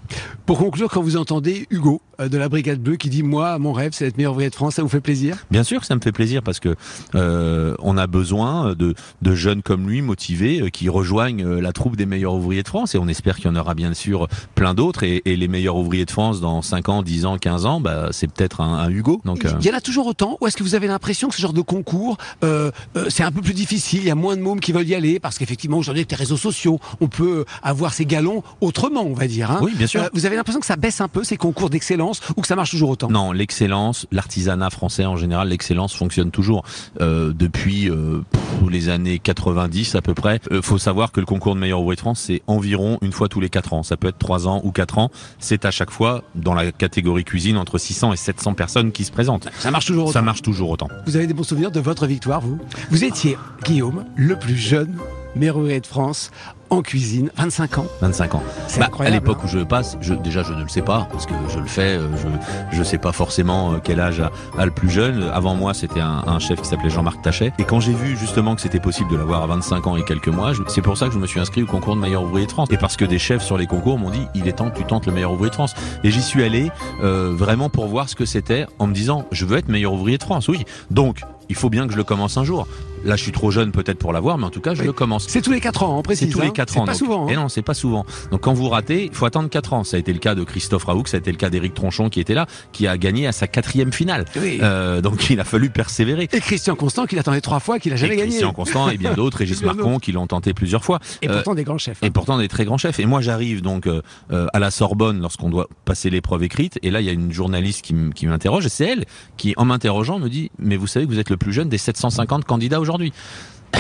Pour 0.47 0.59
conclure, 0.59 0.91
quand 0.91 1.03
vous 1.03 1.17
entendez 1.17 1.67
Hugo 1.71 2.01
euh, 2.21 2.29
de 2.29 2.39
la 2.39 2.49
Brigade 2.49 2.81
Bleue 2.81 2.97
qui 2.97 3.09
dit 3.11 3.23
moi, 3.23 3.59
mon 3.59 3.73
rêve, 3.73 3.93
c'est 3.93 4.07
d'être 4.07 4.17
meilleur 4.17 4.33
ouvrier 4.33 4.51
de 4.51 4.55
France, 4.55 4.75
ça 4.75 4.83
vous 4.83 4.89
fait 4.89 5.01
plaisir? 5.01 5.45
Bien 5.51 5.63
sûr 5.63 5.81
que 5.81 5.87
ça 5.87 5.95
me 5.95 6.01
fait 6.01 6.13
plaisir 6.13 6.43
parce 6.43 6.61
que 6.61 6.75
euh, 7.15 7.75
on 7.81 7.97
a 7.97 8.07
besoin 8.07 8.75
de, 8.75 8.95
de 9.23 9.35
jeunes 9.35 9.63
comme 9.63 9.89
lui 9.89 10.03
motivés 10.03 10.61
euh, 10.61 10.69
qui 10.69 10.89
rejoignent 10.89 11.47
la 11.47 11.73
troupe 11.73 11.97
des 11.97 12.07
meilleurs 12.07 12.35
ouvriers 12.35 12.63
de 12.63 12.69
France 12.69 12.95
et 12.95 12.99
on 12.99 13.09
espère 13.09 13.37
qu'il 13.37 13.47
y 13.47 13.49
en 13.49 13.57
aura 13.57 13.75
bien 13.75 13.95
sûr 13.95 14.29
plein 14.55 14.75
d'autres 14.75 15.03
et, 15.03 15.23
et 15.25 15.37
les 15.37 15.49
meilleurs 15.49 15.77
ouvriers 15.77 16.05
de 16.05 16.11
France 16.11 16.41
dans 16.41 16.63
5 16.63 16.89
ans, 16.89 17.03
10 17.03 17.27
ans, 17.27 17.39
15 17.39 17.67
ans, 17.67 17.81
bah, 17.81 18.09
c'est 18.13 18.31
peut-être 18.31 18.61
un, 18.61 18.75
un 18.79 18.91
Hugo. 18.91 19.21
Donc 19.25 19.45
euh, 19.45 19.51
Il 19.61 19.67
y 19.67 19.71
en 19.71 19.77
a 19.77 19.81
toujours 19.81 20.07
autant 20.07 20.37
Ou 20.41 20.47
est-ce 20.47 20.57
que 20.57 20.63
vous 20.63 20.75
avez 20.75 20.87
l'impression 20.87 21.29
que 21.29 21.35
ce 21.35 21.43
genre 21.43 21.53
de 21.53 21.61
concours, 21.61 22.17
euh, 22.45 22.71
c'est 23.09 23.23
un 23.23 23.33
peu 23.33 23.41
plus 23.41 23.55
difficile 23.55 24.01
Il 24.01 24.07
y 24.07 24.11
a 24.11 24.15
moins 24.15 24.37
de 24.37 24.43
mômes 24.43 24.61
qui 24.61 24.70
veulent 24.73 24.89
y 24.89 24.95
aller 24.95 25.19
parce 25.21 25.39
qu'effectivement 25.39 25.79
aujourd'hui 25.79 26.01
avec 26.01 26.11
les 26.11 26.17
réseaux 26.17 26.37
sociaux, 26.37 26.79
on 27.01 27.09
peut 27.09 27.45
avoir 27.63 27.93
ses 27.93 28.07
galons 28.07 28.43
autrement, 28.61 29.03
on 29.03 29.15
va 29.15 29.27
dire. 29.27 29.51
hein. 29.51 29.59
Oui, 29.63 29.73
bien 29.77 29.87
sûr. 29.87 30.03
Euh, 30.03 30.09
vous 30.13 30.27
avez 30.27 30.37
l'impression 30.37 30.61
que 30.61 30.67
ça 30.67 30.77
baisse 30.77 31.01
un 31.01 31.09
peu 31.09 31.25
ces 31.25 31.37
concours 31.37 31.71
d'excellence 31.71 32.21
ou 32.37 32.41
que 32.43 32.47
ça 32.47 32.57
marche 32.57 32.71
toujours 32.71 32.91
autant? 32.91 33.09
Non, 33.11 33.33
l'excellence, 33.33 34.07
l'artisanat 34.13 34.71
français 34.71 35.05
en 35.07 35.17
général, 35.17 35.49
l'excellence 35.49 35.95
fonctionne 35.95 36.31
toujours 36.31 36.65
euh, 37.01 37.33
depuis 37.35 37.89
euh, 37.91 38.23
pff, 38.31 38.41
les 38.71 38.89
années 38.89 39.19
90 39.19 39.95
à 39.95 40.03
peu 40.03 40.15
près. 40.15 40.41
Faut 40.63 40.79
savoir 40.79 41.13
que 41.13 41.21
le 41.21 41.27
concours 41.27 41.55
de 41.55 41.61
meilleur 41.61 41.81
ouvrier 41.81 41.97
de 41.97 42.01
France, 42.01 42.21
c'est 42.27 42.43
environ 42.47 42.99
une 43.03 43.13
fois 43.13 43.29
tous 43.29 43.41
les 43.41 43.49
4 43.49 43.73
ans. 43.73 43.83
Ça 43.83 43.97
peut 43.97 44.09
être 44.09 44.19
3 44.19 44.49
ans 44.49 44.61
ou 44.65 44.71
4 44.73 44.99
ans. 44.99 45.11
C'est 45.39 45.65
à 45.65 45.71
chaque 45.71 45.91
fois 45.91 46.23
dans 46.35 46.55
la 46.55 46.71
catégorie 46.73 47.25
cuisine 47.25 47.57
entre 47.57 47.79
600 47.79 48.13
et 48.13 48.17
700 48.17 48.55
personnes 48.55 48.93
qui 48.93 49.05
se 49.05 49.13
présentent. 49.13 49.49
Ça 49.59 49.71
marche 49.71 49.87
toujours 49.87 50.05
autant. 50.05 50.13
Ça 50.13 50.23
marche 50.23 50.43
toujours 50.43 50.71
autant. 50.71 50.89
Vous 51.07 51.17
avez 51.17 51.27
des 51.27 51.35
bons 51.35 51.43
souvenirs 51.43 51.71
de 51.71 51.81
votre 51.81 52.07
victoire, 52.07 52.41
vous? 52.41 52.59
Vous 52.91 53.05
étiez, 53.05 53.37
Guillaume, 53.65 54.05
le 54.17 54.37
plus 54.39 54.55
jeune 54.61 54.97
meilleur 55.37 55.57
ouvrier 55.57 55.81
de 55.81 55.87
France 55.87 56.31
en 56.71 56.83
cuisine, 56.83 57.31
25 57.37 57.79
ans. 57.79 57.87
25 58.01 58.35
ans. 58.37 58.43
C'est 58.69 58.79
Bah, 58.79 58.89
à 59.01 59.11
l'époque 59.11 59.39
hein. 59.41 59.45
où 59.47 59.49
je 59.49 59.59
passe, 59.59 59.97
je, 60.01 60.15
déjà 60.15 60.45
je 60.45 60.53
ne 60.53 60.63
le 60.63 60.69
sais 60.69 60.83
pas 60.83 61.09
parce 61.11 61.27
que 61.27 61.33
je 61.49 61.59
le 61.59 61.67
fais, 61.67 61.97
euh, 61.99 62.07
je 62.17 62.77
je 62.77 62.83
sais 62.85 62.99
pas 62.99 63.11
forcément 63.11 63.73
euh, 63.73 63.79
quel 63.83 63.99
âge 63.99 64.21
a, 64.21 64.31
a 64.57 64.65
le 64.67 64.71
plus 64.71 64.89
jeune. 64.89 65.25
Avant 65.35 65.57
moi, 65.57 65.75
c'était 65.75 65.99
un, 66.01 66.23
un 66.27 66.39
chef 66.39 66.61
qui 66.63 66.69
s'appelait 66.69 66.91
Jean-Marc 66.91 67.23
Tachet. 67.23 67.53
Et 67.59 67.65
quand 67.65 67.81
j'ai 67.81 67.93
vu 67.93 68.17
justement 68.17 68.55
que 68.55 68.61
c'était 68.61 68.79
possible 68.79 69.11
de 69.11 69.17
l'avoir 69.17 69.43
à 69.43 69.47
25 69.49 69.87
ans 69.89 69.97
et 69.97 70.05
quelques 70.05 70.29
mois, 70.29 70.53
c'est 70.69 70.83
pour 70.83 70.97
ça 70.97 71.09
que 71.09 71.13
je 71.15 71.19
me 71.19 71.27
suis 71.27 71.41
inscrit 71.41 71.65
au 71.65 71.67
concours 71.67 71.97
de 71.97 72.01
meilleur 72.01 72.23
ouvrier 72.23 72.47
de 72.47 72.53
France. 72.53 72.69
Et 72.71 72.77
parce 72.77 72.97
que 72.97 73.05
des 73.05 73.19
chefs 73.19 73.43
sur 73.43 73.59
les 73.59 73.67
concours 73.67 73.99
m'ont 73.99 74.11
dit, 74.11 74.27
il 74.37 74.47
est 74.47 74.53
temps 74.53 74.71
que 74.71 74.79
tu 74.79 74.85
tentes 74.85 75.07
le 75.07 75.13
meilleur 75.13 75.33
ouvrier 75.33 75.51
de 75.51 75.55
France. 75.57 75.75
Et 76.05 76.13
j'y 76.13 76.23
suis 76.23 76.45
allé 76.45 76.71
euh, 77.03 77.33
vraiment 77.35 77.69
pour 77.69 77.89
voir 77.89 78.09
ce 78.09 78.15
que 78.15 78.25
c'était, 78.25 78.67
en 78.79 78.87
me 78.87 78.95
disant, 78.95 79.25
je 79.33 79.45
veux 79.45 79.59
être 79.59 79.69
meilleur 79.69 79.93
ouvrier 79.93 80.19
de 80.19 80.23
France. 80.23 80.47
Oui, 80.47 80.65
donc 80.91 81.23
il 81.49 81.57
faut 81.57 81.69
bien 81.69 81.87
que 81.89 81.93
je 81.93 81.99
le 81.99 82.05
commence 82.05 82.37
un 82.37 82.45
jour. 82.45 82.69
Là, 83.05 83.17
je 83.17 83.23
suis 83.23 83.33
trop 83.33 83.51
jeune 83.51 83.73
peut-être 83.73 83.99
pour 83.99 84.13
l'avoir, 84.13 84.37
mais 84.37 84.45
en 84.45 84.51
tout 84.51 84.61
cas, 84.61 84.75
je 84.75 84.81
Oui. 84.81 84.87
le 84.87 84.93
commence. 84.93 85.27
C'est 85.29 85.41
tous 85.41 85.53
les 85.53 85.61
4 85.61 85.83
ans, 85.83 85.95
on 85.95 85.97
C'est 85.99 86.03
précise. 86.03 86.33
tous 86.33 86.41
les 86.41 86.49
hein. 86.49 86.51
4 86.51 86.73
C'est 86.75 86.79
ans. 86.81 86.85
pas 86.85 86.93
donc- 86.93 86.99
souvent. 86.99 87.29
Et 87.29 87.35
hein. 87.35 87.41
non, 87.41 87.49
c'est 87.49 87.63
pas 87.63 87.73
souvent. 87.75 88.05
Donc 88.31 88.43
quand 88.43 88.53
vous 88.53 88.69
ratez, 88.69 89.07
il 89.07 89.15
faut 89.15 89.25
attendre 89.25 89.49
4 89.49 89.73
ans. 89.73 89.85
Ça 89.85 89.97
a 89.97 90.01
été 90.01 90.13
le 90.13 90.19
cas 90.19 90.35
de 90.35 90.45
Christophe 90.45 90.85
Raoult, 90.85 91.07
ça 91.07 91.17
a 91.17 91.21
été 91.21 91.31
le 91.33 91.39
cas 91.39 91.49
d'Éric 91.51 91.73
Tronchon 91.75 92.11
qui 92.11 92.21
était 92.21 92.35
là, 92.35 92.47
qui 92.73 92.87
a 92.87 92.99
gagné 92.99 93.27
à 93.27 93.33
sa 93.33 93.47
quatrième 93.47 93.93
finale. 93.93 94.27
Oui. 94.37 94.59
Euh, 94.63 95.01
donc 95.01 95.31
il 95.31 95.41
a 95.41 95.45
fallu 95.45 95.71
persévérer. 95.71 96.29
Et 96.33 96.41
Christian 96.41 96.75
Constant, 96.77 97.07
qui 97.07 97.17
l'attendait 97.17 97.41
trois 97.41 97.61
fois, 97.61 97.79
qu'il 97.79 97.93
a 97.93 97.97
jamais 97.97 98.15
et 98.15 98.17
gagné. 98.19 98.29
Christian 98.31 98.53
Constant 98.53 98.91
et 98.91 98.99
bien 98.99 99.15
d'autres, 99.15 99.39
Régis 99.39 99.63
Marcon 99.63 99.99
qui 99.99 100.13
l'ont 100.13 100.27
tenté 100.27 100.53
plusieurs 100.53 100.85
fois. 100.85 100.99
Et 101.23 101.29
Euh, 101.29 101.35
pourtant 101.37 101.55
des 101.55 101.65
grands 101.65 101.79
chefs. 101.79 102.03
hein. 102.03 102.07
et 102.07 102.11
pourtant 102.11 102.37
des 102.39 102.49
très 102.49 102.65
grands 102.67 102.79
chefs. 102.79 103.01
Et 103.01 103.07
moi 103.07 103.23
j'arrive 103.23 103.63
donc 103.63 103.87
euh, 103.87 104.03
euh, 104.31 104.47
à 104.53 104.59
la 104.59 104.71
Sorbonne 104.71 105.21
lorsqu'on 105.23 105.49
doit 105.49 105.69
passer 105.87 106.11
l'épreuve 106.11 106.43
écrite. 106.43 106.79
Et 106.83 106.91
là 106.91 107.01
il 107.01 107.07
y 107.07 107.11
a 107.11 107.13
une 107.13 107.33
journaliste 107.33 107.83
qui 107.83 108.27
m'interroge. 108.27 108.67
Et 108.67 108.69
c'est 108.69 108.85
elle 108.87 109.07
qui, 109.39 109.55
en 109.57 109.65
m'interrogeant, 109.65 110.19
me 110.19 110.29
dit 110.29 110.51
mais 110.59 110.77
vous 110.77 110.87
savez 110.87 111.07
que 111.07 111.11
vous 111.11 111.19
êtes 111.19 111.31
le 111.31 111.39
plus 111.39 111.53
jeune 111.55 111.71
des 111.71 111.79
750 111.79 112.45
candidats 112.45 112.79
aujourd'hui. 112.79 112.90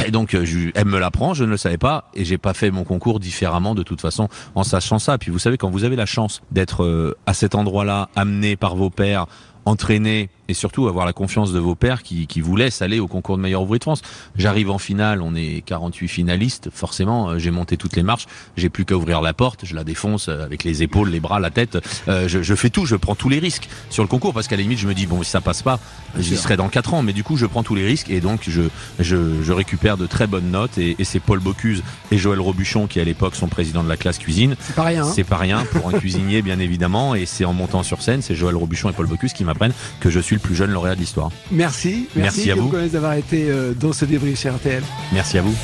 Et 0.06 0.10
donc 0.10 0.34
euh, 0.34 0.44
je, 0.44 0.70
elle 0.74 0.86
me 0.86 0.98
l'apprend, 0.98 1.34
je 1.34 1.44
ne 1.44 1.50
le 1.50 1.56
savais 1.56 1.78
pas 1.78 2.10
et 2.14 2.24
j'ai 2.24 2.38
pas 2.38 2.54
fait 2.54 2.70
mon 2.70 2.84
concours 2.84 3.18
différemment 3.18 3.74
de 3.74 3.82
toute 3.82 4.00
façon 4.00 4.28
en 4.54 4.62
sachant 4.62 4.98
ça. 4.98 5.18
Puis 5.18 5.30
vous 5.30 5.38
savez 5.38 5.56
quand 5.58 5.70
vous 5.70 5.84
avez 5.84 5.96
la 5.96 6.06
chance 6.06 6.42
d'être 6.52 6.84
euh, 6.84 7.16
à 7.26 7.34
cet 7.34 7.54
endroit-là 7.54 8.08
amené 8.14 8.56
par 8.56 8.76
vos 8.76 8.90
pairs 8.90 9.26
entraîner 9.64 10.30
et 10.50 10.54
surtout 10.54 10.88
avoir 10.88 11.06
la 11.06 11.12
confiance 11.12 11.52
de 11.52 11.58
vos 11.58 11.74
pères 11.74 12.02
qui, 12.02 12.26
qui 12.26 12.40
vous 12.40 12.56
laissent 12.56 12.82
aller 12.82 12.98
au 12.98 13.06
concours 13.06 13.36
de 13.36 13.42
meilleur 13.42 13.62
ouvrier 13.62 13.78
de 13.78 13.84
France. 13.84 14.02
J'arrive 14.36 14.70
en 14.70 14.78
finale, 14.78 15.22
on 15.22 15.34
est 15.34 15.62
48 15.64 16.08
finalistes, 16.08 16.68
forcément, 16.72 17.30
euh, 17.30 17.38
j'ai 17.38 17.50
monté 17.50 17.76
toutes 17.76 17.96
les 17.96 18.02
marches, 18.02 18.26
j'ai 18.56 18.68
plus 18.68 18.84
qu'à 18.84 18.96
ouvrir 18.96 19.20
la 19.20 19.32
porte, 19.32 19.64
je 19.64 19.74
la 19.74 19.84
défonce 19.84 20.28
euh, 20.28 20.44
avec 20.44 20.64
les 20.64 20.82
épaules, 20.82 21.10
les 21.10 21.20
bras, 21.20 21.40
la 21.40 21.50
tête, 21.50 21.78
euh, 22.08 22.28
je, 22.28 22.42
je, 22.42 22.54
fais 22.54 22.70
tout, 22.70 22.84
je 22.84 22.96
prends 22.96 23.14
tous 23.14 23.28
les 23.28 23.38
risques 23.38 23.68
sur 23.90 24.02
le 24.02 24.08
concours 24.08 24.34
parce 24.34 24.48
qu'à 24.48 24.56
la 24.56 24.62
limite 24.62 24.78
je 24.78 24.88
me 24.88 24.94
dis 24.94 25.06
bon 25.06 25.22
si 25.22 25.30
ça 25.30 25.40
passe 25.40 25.62
pas, 25.62 25.78
j'y 26.18 26.36
serai 26.36 26.56
dans 26.56 26.68
4 26.68 26.94
ans, 26.94 27.02
mais 27.02 27.12
du 27.12 27.22
coup 27.22 27.36
je 27.36 27.46
prends 27.46 27.62
tous 27.62 27.74
les 27.74 27.86
risques 27.86 28.10
et 28.10 28.20
donc 28.20 28.40
je, 28.48 28.62
je, 28.98 29.42
je 29.42 29.52
récupère 29.52 29.96
de 29.96 30.06
très 30.06 30.26
bonnes 30.26 30.50
notes 30.50 30.78
et, 30.78 30.96
et 30.98 31.04
c'est 31.04 31.20
Paul 31.20 31.38
Bocuse 31.38 31.82
et 32.10 32.18
Joël 32.18 32.40
Robuchon 32.40 32.88
qui 32.88 32.98
à 32.98 33.04
l'époque 33.04 33.36
sont 33.36 33.48
présidents 33.48 33.84
de 33.84 33.88
la 33.88 33.96
classe 33.96 34.18
cuisine. 34.18 34.56
C'est 34.60 34.74
pas 34.74 34.82
rien. 34.82 35.04
Hein 35.04 35.12
c'est 35.14 35.24
pas 35.24 35.36
rien 35.36 35.64
pour 35.72 35.88
un 35.88 35.92
cuisinier 35.92 36.42
bien 36.42 36.58
évidemment 36.58 37.14
et 37.14 37.26
c'est 37.26 37.44
en 37.44 37.52
montant 37.52 37.82
sur 37.82 38.02
scène, 38.02 38.22
c'est 38.22 38.34
Joël 38.34 38.56
Robuchon 38.56 38.90
et 38.90 38.92
Paul 38.92 39.06
Bocuse 39.06 39.32
qui 39.32 39.44
m'apprennent 39.44 39.74
que 40.00 40.10
je 40.10 40.20
suis 40.20 40.34
le 40.34 40.39
plus 40.40 40.54
jeune 40.54 40.70
lauréat 40.70 40.94
de 40.94 41.00
l'histoire. 41.00 41.30
Merci, 41.50 42.08
merci, 42.16 42.48
merci 42.48 42.50
à 42.50 42.54
vous 42.54 42.88
d'avoir 42.88 43.14
été 43.14 43.48
euh, 43.48 43.72
dans 43.74 43.92
ce 43.92 44.04
débrief 44.04 44.40
chez 44.40 44.50
RTL. 44.50 44.82
Merci 45.12 45.38
à 45.38 45.42
vous. 45.42 45.54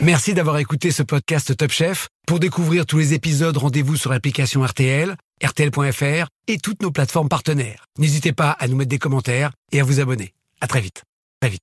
Merci 0.00 0.32
d'avoir 0.32 0.58
écouté 0.58 0.92
ce 0.92 1.02
podcast 1.02 1.56
Top 1.56 1.72
Chef. 1.72 2.08
Pour 2.26 2.38
découvrir 2.38 2.86
tous 2.86 2.98
les 2.98 3.14
épisodes, 3.14 3.56
rendez-vous 3.56 3.96
sur 3.96 4.10
l'application 4.10 4.64
RTL, 4.64 5.16
RTL.fr 5.44 6.28
et 6.46 6.58
toutes 6.58 6.82
nos 6.82 6.92
plateformes 6.92 7.28
partenaires. 7.28 7.84
N'hésitez 7.98 8.32
pas 8.32 8.52
à 8.52 8.68
nous 8.68 8.76
mettre 8.76 8.90
des 8.90 8.98
commentaires 8.98 9.50
et 9.72 9.80
à 9.80 9.84
vous 9.84 9.98
abonner. 9.98 10.34
À 10.60 10.68
très 10.68 10.80
vite. 10.80 11.02